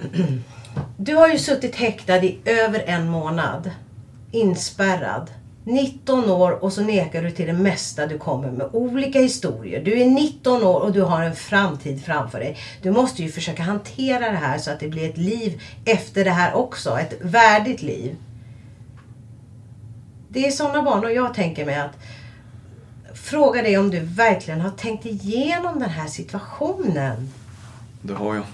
Du 0.96 1.14
har 1.14 1.28
ju 1.28 1.38
suttit 1.38 1.76
häktad 1.76 2.16
i 2.16 2.38
över 2.44 2.84
en 2.86 3.08
månad. 3.08 3.70
Inspärrad. 4.30 5.30
19 5.64 6.30
år 6.30 6.64
och 6.64 6.72
så 6.72 6.82
nekar 6.82 7.22
du 7.22 7.30
till 7.30 7.46
det 7.46 7.52
mesta 7.52 8.06
du 8.06 8.18
kommer 8.18 8.50
med. 8.50 8.68
Olika 8.72 9.18
historier. 9.20 9.84
Du 9.84 10.00
är 10.00 10.06
19 10.06 10.62
år 10.62 10.80
och 10.80 10.92
du 10.92 11.02
har 11.02 11.22
en 11.22 11.36
framtid 11.36 12.04
framför 12.04 12.38
dig. 12.38 12.56
Du 12.82 12.90
måste 12.90 13.22
ju 13.22 13.32
försöka 13.32 13.62
hantera 13.62 14.30
det 14.30 14.36
här 14.36 14.58
så 14.58 14.70
att 14.70 14.80
det 14.80 14.88
blir 14.88 15.10
ett 15.10 15.18
liv 15.18 15.62
efter 15.84 16.24
det 16.24 16.30
här 16.30 16.54
också. 16.54 16.98
Ett 16.98 17.18
värdigt 17.20 17.82
liv. 17.82 18.16
Det 20.28 20.46
är 20.46 20.50
sådana 20.50 20.82
banor 20.82 21.10
jag 21.10 21.34
tänker 21.34 21.66
mig 21.66 21.76
att 21.76 21.98
fråga 23.14 23.62
dig 23.62 23.78
om 23.78 23.90
du 23.90 24.00
verkligen 24.00 24.60
har 24.60 24.70
tänkt 24.70 25.06
igenom 25.06 25.80
den 25.80 25.90
här 25.90 26.06
situationen. 26.06 27.30
Det 28.02 28.14
har 28.14 28.34
jag. 28.34 28.44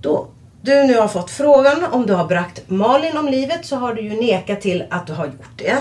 Då 0.00 0.28
du 0.62 0.84
nu 0.84 0.98
har 0.98 1.08
fått 1.08 1.30
frågan 1.30 1.84
om 1.84 2.06
du 2.06 2.12
har 2.14 2.26
bragt 2.26 2.70
Malin 2.70 3.16
om 3.16 3.28
livet 3.28 3.66
så 3.66 3.76
har 3.76 3.94
du 3.94 4.02
ju 4.02 4.20
nekat 4.20 4.60
till 4.60 4.84
att 4.90 5.06
du 5.06 5.12
har 5.12 5.26
gjort 5.26 5.58
det. 5.58 5.78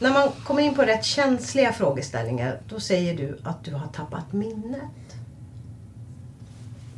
När 0.00 0.12
man 0.12 0.28
kommer 0.44 0.62
in 0.62 0.74
på 0.74 0.82
rätt 0.82 1.04
känsliga 1.04 1.72
frågeställningar 1.72 2.60
då 2.68 2.80
säger 2.80 3.16
du 3.16 3.38
att 3.44 3.64
du 3.64 3.74
har 3.74 3.86
tappat 3.86 4.32
minnet. 4.32 4.80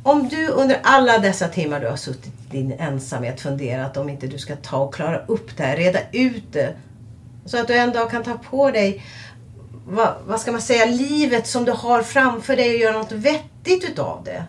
Om 0.03 0.27
du 0.27 0.47
under 0.47 0.79
alla 0.83 1.17
dessa 1.17 1.47
timmar 1.47 1.79
du 1.79 1.87
har 1.87 1.97
suttit 1.97 2.33
i 2.49 2.57
din 2.57 2.71
ensamhet 2.71 3.41
funderat 3.41 3.97
om 3.97 4.09
inte 4.09 4.27
du 4.27 4.37
ska 4.37 4.55
ta 4.55 4.77
och 4.77 4.93
klara 4.93 5.25
upp 5.25 5.57
det 5.57 5.63
här, 5.63 5.77
reda 5.77 5.99
ut 6.11 6.53
det. 6.53 6.73
Så 7.45 7.61
att 7.61 7.67
du 7.67 7.77
en 7.77 7.91
dag 7.91 8.11
kan 8.11 8.23
ta 8.23 8.37
på 8.37 8.71
dig, 8.71 9.03
vad, 9.87 10.15
vad 10.25 10.39
ska 10.39 10.51
man 10.51 10.61
säga, 10.61 10.85
livet 10.85 11.47
som 11.47 11.65
du 11.65 11.71
har 11.71 12.03
framför 12.03 12.55
dig 12.55 12.75
och 12.75 12.79
göra 12.79 12.97
något 12.97 13.11
vettigt 13.11 13.89
utav 13.89 14.23
det. 14.25 14.43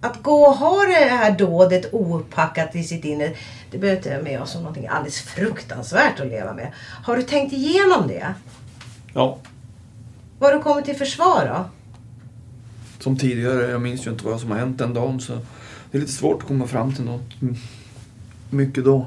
Att 0.00 0.22
gå 0.22 0.42
och 0.46 0.54
ha 0.54 0.84
det 0.84 1.10
här 1.10 1.38
dådet 1.38 1.94
ouppackat 1.94 2.76
i 2.76 2.84
sitt 2.84 3.04
inre, 3.04 3.32
det 3.70 3.78
behöver 3.78 3.96
inte 3.96 4.22
med 4.22 4.40
oss 4.42 4.50
som 4.50 4.62
någonting 4.62 4.86
alldeles 4.86 5.20
fruktansvärt 5.20 6.20
att 6.20 6.26
leva 6.26 6.52
med. 6.52 6.72
Har 7.04 7.16
du 7.16 7.22
tänkt 7.22 7.52
igenom 7.52 8.08
det? 8.08 8.34
Ja. 9.14 9.38
Vad 10.38 10.50
har 10.50 10.58
du 10.58 10.62
kommit 10.62 10.84
till 10.84 10.96
försvar 10.96 11.46
då? 11.46 11.70
Som 12.98 13.18
tidigare, 13.18 13.70
jag 13.70 13.80
minns 13.80 14.06
ju 14.06 14.10
inte 14.10 14.24
vad 14.24 14.40
som 14.40 14.50
har 14.50 14.58
hänt 14.58 14.78
den 14.78 14.94
dagen 14.94 15.20
så 15.20 15.38
det 15.90 15.98
är 15.98 16.00
lite 16.00 16.12
svårt 16.12 16.42
att 16.42 16.48
komma 16.48 16.66
fram 16.66 16.94
till 16.94 17.04
något 17.04 17.34
mycket 18.50 18.84
då. 18.84 19.06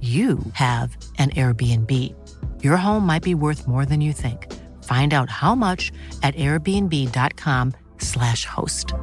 you 0.00 0.38
have 0.52 0.96
an 1.18 1.30
Airbnb. 1.30 1.90
Your 2.62 2.76
home 2.76 3.06
might 3.06 3.22
be 3.22 3.34
worth 3.34 3.66
more 3.68 3.84
than 3.84 4.00
you 4.00 4.14
think. 4.14 4.46
Find 4.84 5.12
out 5.12 5.28
how 5.28 5.54
much 5.54 5.92
at 6.22 6.34
airbnb.com/slash 6.36 8.46
host. 8.46 8.94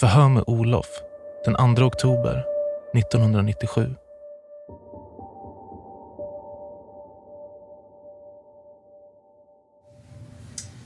Förhör 0.00 0.28
med 0.28 0.44
Olof 0.46 0.86
den 1.44 1.76
2 1.76 1.84
oktober 1.84 2.44
1997. 2.94 3.94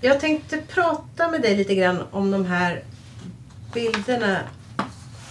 Jag 0.00 0.20
tänkte 0.20 0.58
prata 0.58 1.30
med 1.30 1.42
dig 1.42 1.56
lite 1.56 1.74
grann 1.74 2.02
om 2.10 2.30
de 2.30 2.46
här 2.46 2.84
bilderna. 3.74 4.40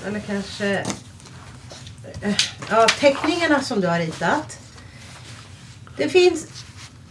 Eller 0.06 0.19
kanske 0.19 0.86
eh, 2.21 2.36
ja, 2.69 2.88
teckningarna 2.99 3.62
som 3.62 3.82
du 3.82 3.88
har 3.88 3.99
ritat. 3.99 4.60
Det 5.97 6.10
finns 6.10 6.65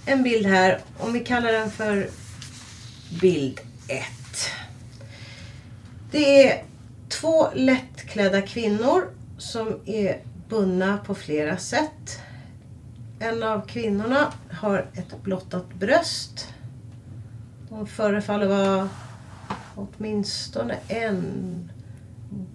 en 0.06 0.22
bild 0.22 0.46
här, 0.46 0.80
om 0.98 1.12
vi 1.12 1.20
kallar 1.20 1.52
den 1.52 1.70
för 1.70 2.08
bild 3.20 3.60
1. 3.88 4.04
Det 6.10 6.48
är 6.48 6.64
två 7.08 7.48
lättklädda 7.54 8.42
kvinnor 8.42 9.10
som 9.38 9.80
är 9.86 10.20
bundna 10.48 10.98
på 10.98 11.14
flera 11.14 11.56
sätt. 11.56 12.20
En 13.20 13.42
av 13.42 13.66
kvinnorna 13.66 14.32
har 14.50 14.78
ett 14.94 15.22
blottat 15.22 15.74
bröst 15.74 16.48
hon 17.70 17.86
förefaller 17.86 18.46
vara 18.46 18.88
åtminstone 19.74 20.78
en 20.88 21.24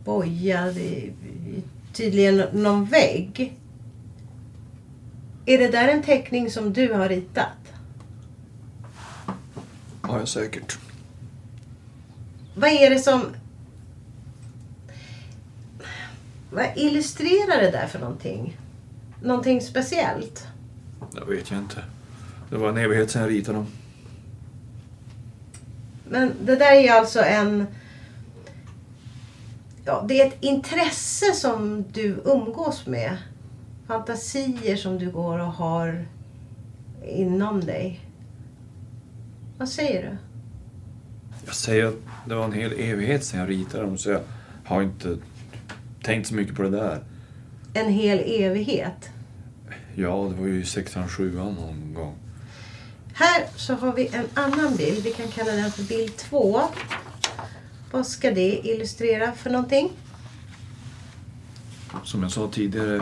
bojad 0.03 0.77
i, 0.77 1.13
i 1.47 1.63
tydligen 1.93 2.47
någon 2.53 2.85
vägg. 2.85 3.57
Är 5.45 5.57
det 5.57 5.67
där 5.67 5.87
en 5.87 6.03
teckning 6.03 6.51
som 6.51 6.73
du 6.73 6.93
har 6.93 7.09
ritat? 7.09 7.47
Ja, 10.01 10.25
säkert. 10.25 10.77
Vad 12.55 12.69
är 12.69 12.89
det 12.89 12.99
som... 12.99 13.25
Vad 16.49 16.65
illustrerar 16.75 17.61
det 17.61 17.71
där 17.71 17.87
för 17.87 17.99
någonting? 17.99 18.57
Någonting 19.23 19.61
speciellt? 19.61 20.47
Det 21.11 21.35
vet 21.35 21.51
jag 21.51 21.59
inte. 21.59 21.83
Det 22.49 22.57
var 22.57 22.69
en 22.69 22.77
evighet 22.77 23.11
sedan 23.11 23.21
jag 23.21 23.31
ritade 23.31 23.57
dem. 23.57 23.67
Men 26.11 26.33
det 26.45 26.55
där 26.55 26.71
är 26.71 26.91
alltså 26.91 27.21
en... 27.21 27.67
Ja, 29.85 30.05
det 30.07 30.21
är 30.21 30.27
ett 30.27 30.37
intresse 30.43 31.33
som 31.33 31.85
du 31.91 32.21
umgås 32.25 32.87
med. 32.87 33.17
Fantasier 33.87 34.75
som 34.75 34.99
du 34.99 35.11
går 35.11 35.39
och 35.39 35.53
har 35.53 36.05
inom 37.05 37.61
dig. 37.61 37.99
Vad 39.57 39.69
säger 39.69 40.01
du? 40.01 40.17
Jag 41.45 41.55
säger 41.55 41.85
att 41.85 41.95
det 42.25 42.35
var 42.35 42.45
en 42.45 42.53
hel 42.53 42.71
evighet 42.71 43.23
sedan 43.23 43.39
jag 43.39 43.49
ritade 43.49 43.83
dem 43.83 43.97
så 43.97 44.09
jag 44.09 44.21
har 44.65 44.81
inte 44.81 45.17
tänkt 46.03 46.27
så 46.27 46.35
mycket 46.35 46.55
på 46.55 46.61
det 46.61 46.69
där. 46.69 47.03
En 47.73 47.89
hel 47.89 48.19
evighet? 48.19 49.09
Ja, 49.95 50.31
det 50.35 50.41
var 50.41 50.47
ju 50.47 50.65
607 50.65 51.35
någon 51.35 51.93
gång. 51.93 52.15
Här 53.21 53.45
så 53.55 53.73
har 53.73 53.93
vi 53.93 54.07
en 54.07 54.27
annan 54.33 54.75
bild. 54.75 55.03
Vi 55.03 55.11
kan 55.11 55.27
kalla 55.27 55.51
den 55.51 55.71
för 55.71 55.83
bild 55.83 56.17
2. 56.17 56.61
Vad 57.91 58.07
ska 58.07 58.31
det 58.31 58.61
illustrera 58.63 59.31
för 59.31 59.49
någonting? 59.49 59.89
Som 62.03 62.23
jag 62.23 62.31
sa 62.31 62.49
tidigare, 62.51 63.01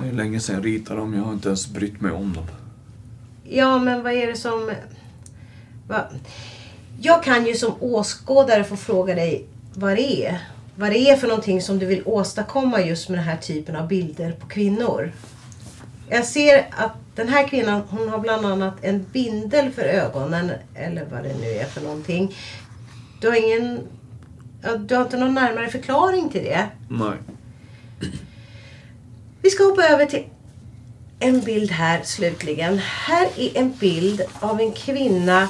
det 0.00 0.08
är 0.08 0.12
länge 0.12 0.40
sedan 0.40 0.54
jag 0.54 0.66
ritade 0.66 1.00
dem. 1.00 1.14
Jag 1.14 1.22
har 1.22 1.32
inte 1.32 1.48
ens 1.48 1.68
brytt 1.68 2.00
mig 2.00 2.12
om 2.12 2.32
dem. 2.32 2.46
Ja, 3.44 3.78
men 3.78 4.02
vad 4.02 4.12
är 4.12 4.26
det 4.26 4.36
som... 4.36 4.72
Va? 5.88 6.04
Jag 7.00 7.24
kan 7.24 7.46
ju 7.46 7.54
som 7.54 7.74
åskådare 7.80 8.64
få 8.64 8.76
fråga 8.76 9.14
dig 9.14 9.46
vad 9.74 9.96
det 9.96 10.26
är. 10.26 10.48
Vad 10.76 10.90
det 10.90 10.98
är 10.98 11.16
för 11.16 11.28
någonting 11.28 11.62
som 11.62 11.78
du 11.78 11.86
vill 11.86 12.02
åstadkomma 12.04 12.80
just 12.80 13.08
med 13.08 13.18
den 13.18 13.26
här 13.26 13.36
typen 13.36 13.76
av 13.76 13.88
bilder 13.88 14.32
på 14.32 14.46
kvinnor. 14.46 15.12
Jag 16.08 16.24
ser 16.24 16.68
att 16.70 16.92
den 17.20 17.28
här 17.28 17.48
kvinnan 17.48 17.82
hon 17.90 18.08
har 18.08 18.18
bland 18.18 18.46
annat 18.46 18.74
en 18.82 19.06
bindel 19.12 19.70
för 19.70 19.82
ögonen. 19.82 20.52
Eller 20.74 21.04
vad 21.04 21.22
det 21.22 21.34
nu 21.40 21.46
är 21.46 21.64
för 21.64 21.80
någonting. 21.80 22.36
Du 23.20 23.28
har 23.28 23.36
ingen... 23.36 23.80
Du 24.78 24.94
har 24.94 25.02
inte 25.02 25.16
någon 25.16 25.34
närmare 25.34 25.68
förklaring 25.68 26.28
till 26.28 26.44
det? 26.44 26.68
Nej. 26.88 27.12
Vi 29.42 29.50
ska 29.50 29.64
hoppa 29.64 29.82
över 29.82 30.06
till 30.06 30.24
en 31.18 31.40
bild 31.40 31.70
här 31.70 32.02
slutligen. 32.04 32.78
Här 32.78 33.28
är 33.36 33.58
en 33.58 33.72
bild 33.80 34.22
av 34.40 34.60
en 34.60 34.72
kvinna 34.72 35.48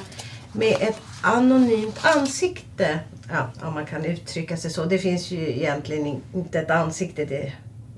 med 0.53 0.77
ett 0.81 1.01
anonymt 1.23 1.99
ansikte. 2.03 3.01
Ja, 3.31 3.51
om 3.69 3.75
man 3.75 3.87
kan 3.87 4.05
uttrycka 4.05 4.57
sig 4.57 4.71
så. 4.71 4.85
Det 4.85 4.99
finns 4.99 5.31
ju 5.31 5.51
egentligen 5.51 6.23
inte 6.35 6.61
ett 6.61 6.71
ansikte. 6.71 7.25
Det, 7.25 7.53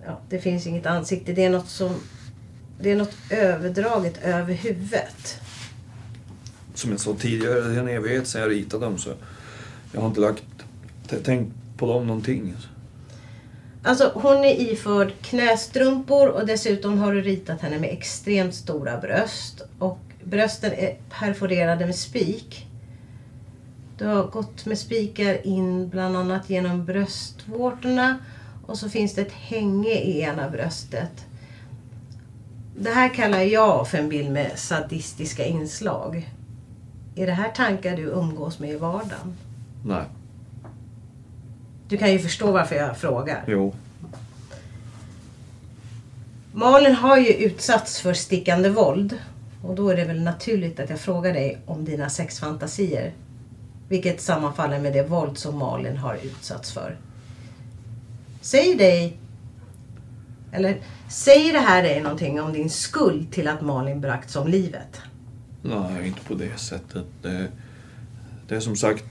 ja, 0.06 0.20
det 0.28 0.38
finns 0.38 0.66
inget 0.66 0.86
ansikte. 0.86 1.32
Det 1.32 1.44
är 1.44 1.50
något 1.50 1.68
som 1.68 1.94
det 2.80 2.90
är 2.90 2.96
något 2.96 3.16
överdraget 3.30 4.22
över 4.22 4.54
huvudet. 4.54 5.40
Som 6.74 6.90
jag 6.90 7.00
sa 7.00 7.14
tidigare, 7.14 7.60
det 7.60 7.74
är 7.74 7.80
en 7.80 7.88
evighet 7.88 8.28
sedan 8.28 8.42
jag 8.42 8.50
ritade 8.50 8.84
dem 8.84 8.98
så 8.98 9.10
jag 9.92 10.00
har 10.00 10.08
inte 10.08 10.20
lagt, 10.20 10.44
tänkt 11.24 11.52
på 11.76 11.86
dem 11.86 12.06
någonting. 12.06 12.54
Alltså 13.84 14.12
hon 14.14 14.44
är 14.44 14.60
iförd 14.60 15.12
knästrumpor 15.22 16.28
och 16.28 16.46
dessutom 16.46 16.98
har 16.98 17.12
du 17.12 17.22
ritat 17.22 17.60
henne 17.60 17.78
med 17.78 17.90
extremt 17.90 18.54
stora 18.54 18.98
bröst. 18.98 19.62
Och 19.78 19.98
brösten 20.24 20.72
är 20.72 20.96
perforerade 21.10 21.86
med 21.86 21.94
spik. 21.94 22.66
Du 23.98 24.06
har 24.06 24.26
gått 24.26 24.66
med 24.66 24.78
spikar 24.78 25.46
in 25.46 25.88
bland 25.88 26.16
annat 26.16 26.50
genom 26.50 26.84
bröstvårtorna 26.84 28.18
och 28.66 28.78
så 28.78 28.88
finns 28.88 29.14
det 29.14 29.22
ett 29.22 29.32
hänge 29.32 29.94
i 29.94 30.20
ena 30.20 30.50
bröstet. 30.50 31.26
Det 32.76 32.90
här 32.90 33.14
kallar 33.14 33.40
jag 33.40 33.88
för 33.88 33.98
en 33.98 34.08
bild 34.08 34.32
med 34.32 34.58
sadistiska 34.58 35.44
inslag. 35.44 36.30
Är 37.16 37.26
det 37.26 37.32
här 37.32 37.48
tankar 37.48 37.96
du 37.96 38.02
umgås 38.02 38.58
med 38.58 38.70
i 38.70 38.76
vardagen? 38.76 39.36
Nej. 39.84 40.04
Du 41.88 41.98
kan 41.98 42.12
ju 42.12 42.18
förstå 42.18 42.52
varför 42.52 42.76
jag 42.76 42.96
frågar. 42.96 43.44
Jo. 43.46 43.74
Malin 46.52 46.94
har 46.94 47.18
ju 47.18 47.32
utsatts 47.32 48.00
för 48.00 48.14
stickande 48.14 48.68
våld. 48.68 49.18
Och 49.64 49.74
då 49.74 49.88
är 49.88 49.96
det 49.96 50.04
väl 50.04 50.22
naturligt 50.22 50.80
att 50.80 50.90
jag 50.90 51.00
frågar 51.00 51.32
dig 51.32 51.58
om 51.66 51.84
dina 51.84 52.10
sexfantasier. 52.10 53.12
Vilket 53.88 54.20
sammanfaller 54.20 54.78
med 54.78 54.92
det 54.92 55.02
våld 55.02 55.38
som 55.38 55.58
Malin 55.58 55.96
har 55.96 56.14
utsatts 56.14 56.72
för. 56.72 56.96
Säg 58.40 58.74
dig... 58.74 59.16
Eller 60.52 60.80
säger 61.08 61.52
det 61.52 61.58
här 61.58 61.82
dig 61.82 62.00
någonting 62.00 62.40
om 62.40 62.52
din 62.52 62.70
skuld 62.70 63.32
till 63.32 63.48
att 63.48 63.60
Malin 63.60 64.00
bragts 64.00 64.36
om 64.36 64.48
livet? 64.48 65.00
Nej, 65.62 66.06
inte 66.06 66.20
på 66.20 66.34
det 66.34 66.58
sättet. 66.58 67.04
Det, 67.22 67.48
det 68.48 68.56
är 68.56 68.60
som 68.60 68.76
sagt, 68.76 69.04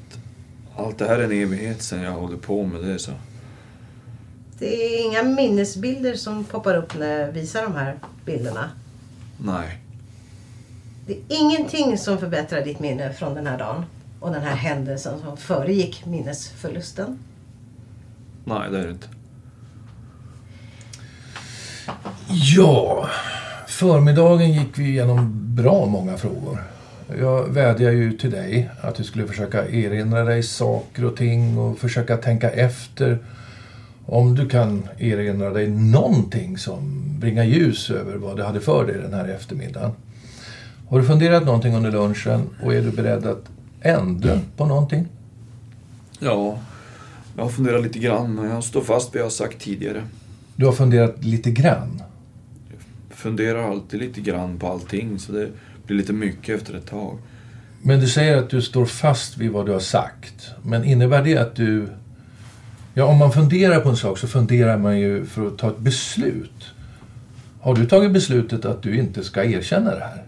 allt 0.75 0.97
det 0.97 1.07
här 1.07 1.19
är 1.19 1.23
en 1.23 1.31
evighet 1.31 1.81
sedan 1.81 2.01
jag 2.01 2.11
håller 2.11 2.37
på 2.37 2.63
med 2.63 2.83
det. 2.83 2.99
Så. 2.99 3.11
Det 4.59 4.75
är 4.75 5.05
inga 5.05 5.23
minnesbilder 5.23 6.15
som 6.15 6.43
poppar 6.43 6.75
upp 6.75 6.99
när 6.99 7.19
jag 7.19 7.31
visar 7.31 7.63
de 7.63 7.73
här 7.75 7.99
bilderna. 8.25 8.69
Nej. 9.37 9.77
Det 11.07 11.13
är 11.13 11.21
ingenting 11.27 11.97
som 11.97 12.17
förbättrar 12.17 12.61
ditt 12.61 12.79
minne 12.79 13.13
från 13.13 13.33
den 13.33 13.47
här 13.47 13.57
dagen 13.57 13.85
och 14.19 14.31
den 14.31 14.41
här 14.41 14.55
händelsen 14.55 15.19
som 15.19 15.37
föregick 15.37 16.05
minnesförlusten. 16.05 17.19
Nej, 18.45 18.71
det 18.71 18.79
är 18.79 18.83
det 18.83 18.91
inte. 18.91 19.07
Ja, 22.27 23.09
förmiddagen 23.67 24.51
gick 24.51 24.77
vi 24.79 24.83
igenom 24.83 25.31
bra 25.55 25.85
många 25.85 26.17
frågor. 26.17 26.63
Jag 27.19 27.47
vädjar 27.47 27.91
ju 27.91 28.17
till 28.17 28.31
dig 28.31 28.69
att 28.81 28.95
du 28.95 29.03
skulle 29.03 29.27
försöka 29.27 29.67
erinra 29.67 30.23
dig 30.23 30.43
saker 30.43 31.05
och 31.05 31.17
ting 31.17 31.57
och 31.57 31.79
försöka 31.79 32.17
tänka 32.17 32.49
efter 32.49 33.19
om 34.05 34.35
du 34.35 34.49
kan 34.49 34.87
erinra 34.97 35.49
dig 35.49 35.67
någonting 35.67 36.57
som 36.57 37.03
bringar 37.19 37.43
ljus 37.43 37.89
över 37.89 38.15
vad 38.15 38.37
du 38.37 38.43
hade 38.43 38.59
för 38.59 38.85
dig 38.85 38.97
den 38.97 39.13
här 39.13 39.27
eftermiddagen. 39.27 39.91
Har 40.89 40.99
du 40.99 41.05
funderat 41.05 41.45
någonting 41.45 41.75
under 41.75 41.91
lunchen 41.91 42.49
och 42.63 42.73
är 42.73 42.81
du 42.81 42.91
beredd 42.91 43.25
att 43.25 43.43
ändra 43.81 44.39
på 44.57 44.65
någonting? 44.65 45.07
Ja, 46.19 46.57
jag 47.35 47.43
har 47.43 47.49
funderat 47.49 47.83
lite 47.83 47.99
grann 47.99 48.39
och 48.39 48.45
jag 48.45 48.63
står 48.63 48.81
fast 48.81 49.07
vid 49.07 49.13
vad 49.13 49.19
jag 49.19 49.25
har 49.25 49.29
sagt 49.29 49.59
tidigare. 49.59 50.03
Du 50.55 50.65
har 50.65 50.73
funderat 50.73 51.23
lite 51.23 51.51
grann? 51.51 52.03
Jag 53.09 53.17
funderar 53.17 53.71
alltid 53.71 53.99
lite 53.99 54.21
grann 54.21 54.59
på 54.59 54.67
allting 54.67 55.19
så 55.19 55.31
det 55.31 55.49
blir 55.85 55.97
lite 55.97 56.13
mycket 56.13 56.61
efter 56.61 56.73
ett 56.73 56.87
tag. 56.87 57.17
Men 57.81 57.99
du 57.99 58.07
säger 58.07 58.37
att 58.37 58.49
du 58.49 58.61
står 58.61 58.85
fast 58.85 59.37
vid 59.37 59.51
vad 59.51 59.65
du 59.65 59.71
har 59.71 59.79
sagt. 59.79 60.49
Men 60.63 60.83
innebär 60.83 61.23
det 61.23 61.37
att 61.37 61.55
du... 61.55 61.87
Ja, 62.93 63.05
om 63.05 63.17
man 63.17 63.31
funderar 63.31 63.79
på 63.79 63.89
en 63.89 63.97
sak 63.97 64.17
så 64.17 64.27
funderar 64.27 64.77
man 64.77 64.99
ju 64.99 65.25
för 65.25 65.47
att 65.47 65.57
ta 65.57 65.69
ett 65.69 65.79
beslut. 65.79 66.73
Har 67.61 67.75
du 67.75 67.85
tagit 67.85 68.11
beslutet 68.11 68.65
att 68.65 68.81
du 68.81 68.97
inte 68.97 69.23
ska 69.23 69.43
erkänna 69.43 69.91
det 69.91 69.99
här? 70.03 70.23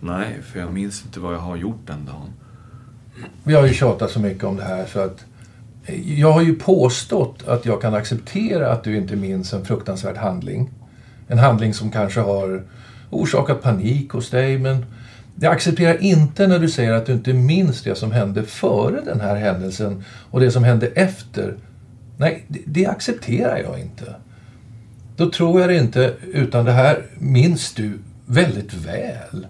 Nej, 0.00 0.40
för 0.42 0.60
jag 0.60 0.72
minns 0.72 1.04
inte 1.04 1.20
vad 1.20 1.34
jag 1.34 1.38
har 1.38 1.56
gjort 1.56 1.86
den 1.86 2.04
dagen. 2.04 2.32
Vi 3.44 3.54
har 3.54 3.66
ju 3.66 3.74
tjatat 3.74 4.10
så 4.10 4.20
mycket 4.20 4.44
om 4.44 4.56
det 4.56 4.64
här 4.64 4.86
så 4.86 5.00
att 5.00 5.24
jag 6.04 6.32
har 6.32 6.42
ju 6.42 6.54
påstått 6.54 7.48
att 7.48 7.66
jag 7.66 7.82
kan 7.82 7.94
acceptera 7.94 8.72
att 8.72 8.84
du 8.84 8.96
inte 8.96 9.16
minns 9.16 9.52
en 9.52 9.64
fruktansvärd 9.64 10.16
handling. 10.16 10.70
En 11.28 11.38
handling 11.38 11.74
som 11.74 11.90
kanske 11.90 12.20
har 12.20 12.62
orsakat 13.10 13.62
panik 13.62 14.10
hos 14.10 14.30
dig, 14.30 14.58
men 14.58 14.84
jag 15.40 15.52
accepterar 15.52 16.02
inte 16.02 16.46
när 16.46 16.58
du 16.58 16.68
säger 16.68 16.92
att 16.92 17.06
du 17.06 17.12
inte 17.12 17.32
minns 17.32 17.82
det 17.82 17.94
som 17.94 18.12
hände 18.12 18.42
före 18.42 19.00
den 19.00 19.20
här 19.20 19.36
händelsen 19.36 20.04
och 20.30 20.40
det 20.40 20.50
som 20.50 20.64
hände 20.64 20.86
efter. 20.86 21.56
Nej, 22.16 22.44
det, 22.48 22.86
accepterar 22.86 23.56
jag 23.56 23.80
inte. 23.80 24.14
Då 25.16 25.30
tror 25.30 25.60
jag 25.60 25.70
det 25.70 25.76
inte, 25.76 26.14
utan 26.32 26.64
det 26.64 26.72
här 26.72 27.02
minns 27.18 27.74
du 27.74 27.98
väldigt 28.26 28.74
väl. 28.74 29.46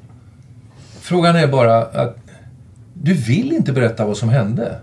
Frågan 1.00 1.36
är 1.36 1.46
bara 1.46 1.82
att 1.82 2.16
du 2.94 3.14
vill 3.14 3.52
inte 3.52 3.72
berätta 3.72 4.06
vad 4.06 4.16
som 4.16 4.28
hände. 4.28 4.80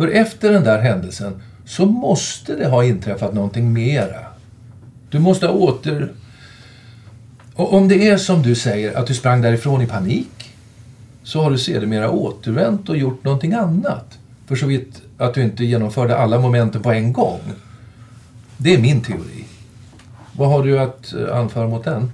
För 0.00 0.08
efter 0.08 0.52
den 0.52 0.64
där 0.64 0.78
händelsen 0.78 1.42
så 1.64 1.86
måste 1.86 2.56
det 2.56 2.68
ha 2.68 2.84
inträffat 2.84 3.34
någonting 3.34 3.72
mera. 3.72 4.26
Du 5.10 5.18
måste 5.18 5.46
ha 5.46 5.54
åter... 5.54 6.12
Och 7.54 7.74
om 7.74 7.88
det 7.88 8.08
är 8.08 8.16
som 8.16 8.42
du 8.42 8.54
säger, 8.54 8.96
att 8.96 9.06
du 9.06 9.14
sprang 9.14 9.42
därifrån 9.42 9.82
i 9.82 9.86
panik, 9.86 10.54
så 11.22 11.42
har 11.42 11.50
du 11.50 11.58
sedermera 11.58 12.10
återvänt 12.10 12.88
och 12.88 12.96
gjort 12.96 13.24
någonting 13.24 13.52
annat. 13.52 14.18
För 14.46 14.56
så 14.56 14.66
vitt 14.66 15.02
att 15.18 15.34
du 15.34 15.42
inte 15.42 15.64
genomförde 15.64 16.16
alla 16.16 16.40
momenten 16.40 16.82
på 16.82 16.92
en 16.92 17.12
gång. 17.12 17.40
Det 18.56 18.74
är 18.74 18.78
min 18.78 19.00
teori. 19.00 19.44
Vad 20.32 20.48
har 20.48 20.64
du 20.64 20.78
att 20.78 21.12
eh, 21.12 21.36
anföra 21.36 21.68
mot 21.68 21.84
den? 21.84 22.12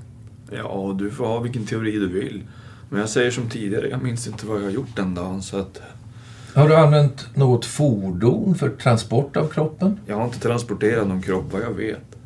Ja, 0.50 0.96
du 0.98 1.10
får 1.10 1.26
ha 1.26 1.40
vilken 1.40 1.66
teori 1.66 1.92
du 1.92 2.08
vill. 2.08 2.42
Men 2.88 3.00
jag 3.00 3.08
säger 3.08 3.30
som 3.30 3.48
tidigare, 3.48 3.88
jag 3.88 4.02
minns 4.02 4.26
inte 4.26 4.46
vad 4.46 4.58
jag 4.58 4.64
har 4.64 4.70
gjort 4.70 4.96
den 4.96 5.14
dagen 5.14 5.42
så 5.42 5.58
att... 5.58 5.80
Har 6.56 6.68
du 6.68 6.76
använt 6.76 7.36
något 7.36 7.64
fordon 7.64 8.54
för 8.54 8.70
transport 8.70 9.36
av 9.36 9.48
kroppen? 9.48 10.00
Jag 10.06 10.16
har 10.16 10.24
inte 10.24 10.38
transporterat 10.38 11.08
någon 11.08 11.22
kropp 11.22 11.52
vad 11.52 11.62
jag 11.62 11.70
vet. 11.70 12.16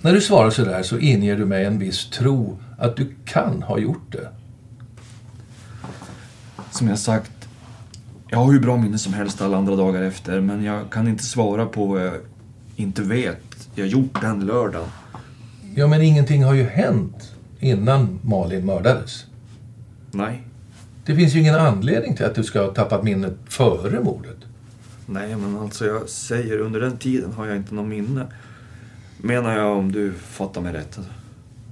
När 0.00 0.12
du 0.12 0.20
svarar 0.20 0.50
sådär 0.50 0.82
så 0.82 0.98
inger 0.98 1.36
du 1.36 1.44
mig 1.44 1.64
en 1.64 1.78
viss 1.78 2.10
tro 2.10 2.58
att 2.78 2.96
du 2.96 3.14
kan 3.24 3.62
ha 3.62 3.78
gjort 3.78 4.12
det. 4.12 4.28
Som 6.70 6.88
jag 6.88 6.98
sagt, 6.98 7.48
jag 8.28 8.38
har 8.38 8.52
hur 8.52 8.60
bra 8.60 8.76
minne 8.76 8.98
som 8.98 9.12
helst 9.12 9.42
alla 9.42 9.56
andra 9.56 9.76
dagar 9.76 10.02
efter 10.02 10.40
men 10.40 10.64
jag 10.64 10.90
kan 10.90 11.08
inte 11.08 11.24
svara 11.24 11.66
på 11.66 11.86
vad 11.86 12.06
jag 12.06 12.14
inte 12.76 13.02
vet 13.02 13.68
jag 13.74 13.86
gjort 13.86 14.20
den 14.20 14.46
lördagen. 14.46 14.88
Ja, 15.74 15.86
men 15.86 16.02
ingenting 16.02 16.44
har 16.44 16.54
ju 16.54 16.64
hänt 16.64 17.32
innan 17.60 18.20
Malin 18.22 18.66
mördades. 18.66 19.24
Nej. 20.10 20.47
Det 21.08 21.14
finns 21.14 21.34
ju 21.34 21.40
ingen 21.40 21.54
anledning 21.54 22.16
till 22.16 22.26
att 22.26 22.34
du 22.34 22.44
ska 22.44 22.60
ha 22.60 22.74
tappat 22.74 23.04
minnet 23.04 23.34
före 23.48 24.00
mordet. 24.00 24.36
Nej, 25.06 25.36
men 25.36 25.56
alltså 25.56 25.86
jag 25.86 26.08
säger 26.08 26.60
under 26.60 26.80
den 26.80 26.96
tiden 26.96 27.32
har 27.32 27.46
jag 27.46 27.56
inte 27.56 27.74
någon 27.74 27.88
minne. 27.88 28.26
Menar 29.18 29.58
jag 29.58 29.78
om 29.78 29.92
du 29.92 30.12
fattar 30.12 30.60
mig 30.60 30.72
rätt. 30.72 30.98
Alltså. 30.98 31.12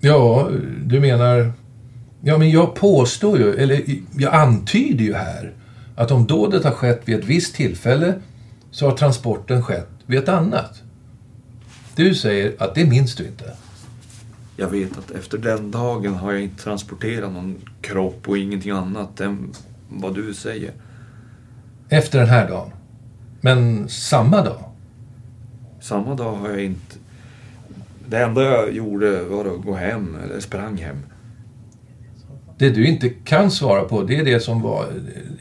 Ja, 0.00 0.50
du 0.84 1.00
menar... 1.00 1.52
Ja, 2.20 2.38
men 2.38 2.50
jag 2.50 2.74
påstår 2.74 3.38
ju, 3.38 3.54
eller 3.54 3.82
jag 4.18 4.34
antyder 4.34 5.04
ju 5.04 5.14
här 5.14 5.52
att 5.96 6.10
om 6.10 6.26
dådet 6.26 6.64
har 6.64 6.72
skett 6.72 7.02
vid 7.04 7.18
ett 7.18 7.24
visst 7.24 7.54
tillfälle 7.54 8.14
så 8.70 8.88
har 8.88 8.96
transporten 8.96 9.62
skett 9.62 9.90
vid 10.06 10.18
ett 10.18 10.28
annat. 10.28 10.82
Du 11.96 12.14
säger 12.14 12.54
att 12.58 12.74
det 12.74 12.84
minns 12.84 13.14
du 13.14 13.26
inte. 13.26 13.52
Jag 14.56 14.68
vet 14.68 14.98
att 14.98 15.10
efter 15.10 15.38
den 15.38 15.70
dagen 15.70 16.14
har 16.14 16.32
jag 16.32 16.42
inte 16.42 16.62
transporterat 16.62 17.32
någon 17.32 17.56
kropp 17.80 18.28
och 18.28 18.38
ingenting 18.38 18.70
annat 18.70 19.20
än 19.20 19.52
vad 19.88 20.14
du 20.14 20.34
säger. 20.34 20.72
Efter 21.88 22.18
den 22.18 22.28
här 22.28 22.48
dagen? 22.48 22.70
Men 23.40 23.88
samma 23.88 24.44
dag? 24.44 24.70
Samma 25.80 26.14
dag 26.14 26.36
har 26.36 26.48
jag 26.48 26.64
inte... 26.64 26.96
Det 28.08 28.18
enda 28.18 28.42
jag 28.42 28.72
gjorde 28.72 29.22
var 29.22 29.44
att 29.44 29.62
gå 29.62 29.74
hem, 29.74 30.16
eller 30.24 30.40
sprang 30.40 30.76
hem. 30.76 30.96
Det 32.58 32.70
du 32.70 32.86
inte 32.86 33.08
kan 33.08 33.50
svara 33.50 33.84
på, 33.84 34.02
det 34.02 34.16
är 34.16 34.24
det 34.24 34.40
som 34.40 34.62
var... 34.62 34.86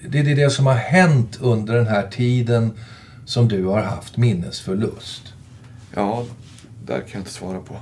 Det 0.09 0.19
är 0.19 0.35
det 0.35 0.49
som 0.49 0.65
har 0.65 0.73
hänt 0.73 1.39
under 1.41 1.75
den 1.75 1.87
här 1.87 2.07
tiden 2.07 2.71
som 3.25 3.47
du 3.47 3.65
har 3.65 3.81
haft 3.81 4.17
minnesförlust. 4.17 5.33
Ja, 5.93 6.25
där 6.85 6.99
kan 6.99 7.09
jag 7.11 7.21
inte 7.21 7.31
svara 7.31 7.59
på. 7.59 7.75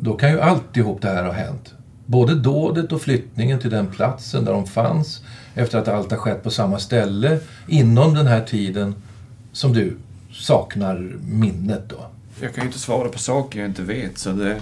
Då 0.00 0.14
kan 0.14 0.30
ju 0.30 0.40
alltihop 0.40 1.02
det 1.02 1.08
här 1.08 1.24
ha 1.24 1.32
hänt. 1.32 1.74
Både 2.06 2.34
dådet 2.34 2.92
och 2.92 3.00
flyttningen 3.00 3.58
till 3.58 3.70
den 3.70 3.86
platsen 3.86 4.44
där 4.44 4.52
de 4.52 4.66
fanns 4.66 5.22
efter 5.54 5.78
att 5.78 5.88
allt 5.88 6.10
har 6.10 6.18
skett 6.18 6.42
på 6.42 6.50
samma 6.50 6.78
ställe 6.78 7.38
inom 7.66 8.14
den 8.14 8.26
här 8.26 8.44
tiden 8.44 8.94
som 9.52 9.72
du 9.72 9.96
saknar 10.32 11.16
minnet 11.22 11.82
då. 11.88 12.06
Jag 12.40 12.54
kan 12.54 12.64
ju 12.64 12.66
inte 12.66 12.78
svara 12.78 13.08
på 13.08 13.18
saker 13.18 13.58
jag 13.58 13.68
inte 13.68 13.82
vet 13.82 14.18
så 14.18 14.32
det... 14.32 14.60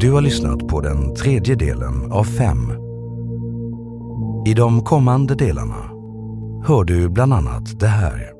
Du 0.00 0.12
har 0.12 0.20
lyssnat 0.20 0.68
på 0.68 0.80
den 0.80 1.14
tredje 1.14 1.54
delen 1.54 2.12
av 2.12 2.24
fem. 2.24 2.72
I 4.46 4.54
de 4.54 4.84
kommande 4.84 5.34
delarna 5.34 5.95
hör 6.66 6.84
du 6.84 7.08
bland 7.08 7.32
annat 7.32 7.80
det 7.80 7.86
här. 7.86 8.32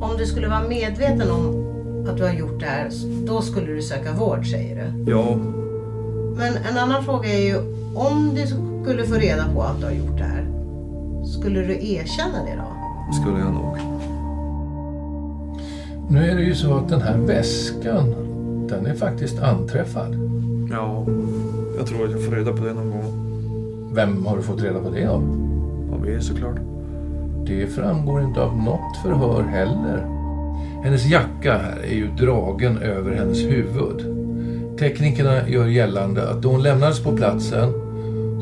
Om 0.00 0.16
du 0.18 0.26
skulle 0.26 0.48
vara 0.48 0.68
medveten 0.68 1.30
om 1.30 1.66
att 2.08 2.16
du 2.16 2.22
har 2.22 2.32
gjort 2.32 2.60
det 2.60 2.66
här, 2.66 2.90
då 3.26 3.42
skulle 3.42 3.66
du 3.66 3.82
söka 3.82 4.12
vård 4.12 4.46
säger 4.46 4.76
du? 4.76 5.10
Ja. 5.10 5.36
Men 6.36 6.56
en 6.56 6.78
annan 6.78 7.04
fråga 7.04 7.28
är 7.28 7.40
ju, 7.40 7.56
om 7.94 8.34
du 8.34 8.46
skulle 8.46 9.04
få 9.04 9.14
reda 9.14 9.44
på 9.54 9.62
att 9.62 9.80
du 9.80 9.84
har 9.84 9.92
gjort 9.92 10.18
det 10.18 10.24
här, 10.24 10.46
skulle 11.24 11.60
du 11.60 11.72
erkänna 11.72 12.44
det 12.44 12.56
då? 12.56 13.12
skulle 13.12 13.38
jag 13.38 13.52
nog. 13.52 13.95
Nu 16.08 16.30
är 16.30 16.36
det 16.36 16.42
ju 16.42 16.54
så 16.54 16.74
att 16.74 16.88
den 16.88 17.00
här 17.00 17.16
väskan, 17.16 18.14
den 18.68 18.86
är 18.86 18.94
faktiskt 18.94 19.42
anträffad. 19.42 20.14
Ja, 20.70 21.06
jag 21.78 21.86
tror 21.86 22.04
att 22.04 22.10
jag 22.10 22.24
får 22.24 22.32
reda 22.32 22.52
på 22.52 22.64
det 22.64 22.72
någon 22.72 22.90
gång. 22.90 23.26
Vem 23.94 24.26
har 24.26 24.36
du 24.36 24.42
fått 24.42 24.62
reda 24.62 24.78
på 24.80 24.90
det 24.90 25.06
av? 25.06 25.22
Av 25.92 26.08
er 26.08 26.20
såklart. 26.20 26.56
Det 27.46 27.66
framgår 27.66 28.22
inte 28.22 28.40
av 28.40 28.56
något 28.56 28.96
förhör 29.02 29.42
heller. 29.42 30.06
Hennes 30.84 31.06
jacka 31.06 31.52
här 31.52 31.78
är 31.90 31.94
ju 31.94 32.08
dragen 32.08 32.78
över 32.78 33.14
hennes 33.14 33.38
huvud. 33.38 34.16
Teknikerna 34.78 35.48
gör 35.48 35.66
gällande 35.66 36.30
att 36.30 36.42
då 36.42 36.48
hon 36.48 36.62
lämnades 36.62 37.02
på 37.02 37.16
platsen 37.16 37.72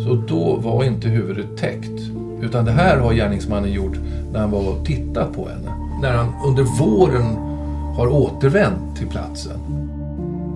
så 0.04 0.14
då 0.28 0.56
var 0.56 0.84
inte 0.84 1.08
huvudet 1.08 1.56
täckt. 1.56 2.00
Utan 2.42 2.64
det 2.64 2.72
här 2.72 2.98
har 2.98 3.12
gärningsmannen 3.12 3.72
gjort 3.72 3.96
när 4.32 4.40
han 4.40 4.50
var 4.50 4.68
och 4.68 4.86
tittat 4.86 5.32
på 5.36 5.48
henne. 5.48 5.70
När 6.02 6.16
han 6.16 6.32
under 6.46 6.62
våren 6.62 7.53
har 7.97 8.07
återvänt 8.07 8.97
till 8.97 9.09
platsen. 9.09 9.59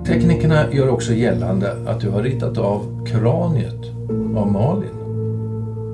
Teknikerna 0.06 0.72
gör 0.72 0.88
också 0.88 1.12
gällande 1.12 1.72
att 1.86 2.00
du 2.00 2.10
har 2.10 2.22
ritat 2.22 2.58
av 2.58 3.06
kraniet 3.06 3.84
av 4.36 4.52
Malin. 4.52 4.98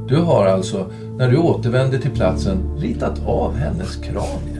Du 0.09 0.17
har 0.17 0.47
alltså, 0.47 0.87
när 1.19 1.31
du 1.31 1.37
återvände 1.37 1.99
till 1.99 2.11
platsen, 2.11 2.59
ritat 2.79 3.27
av 3.27 3.55
hennes 3.55 3.97
kranie. 3.97 4.54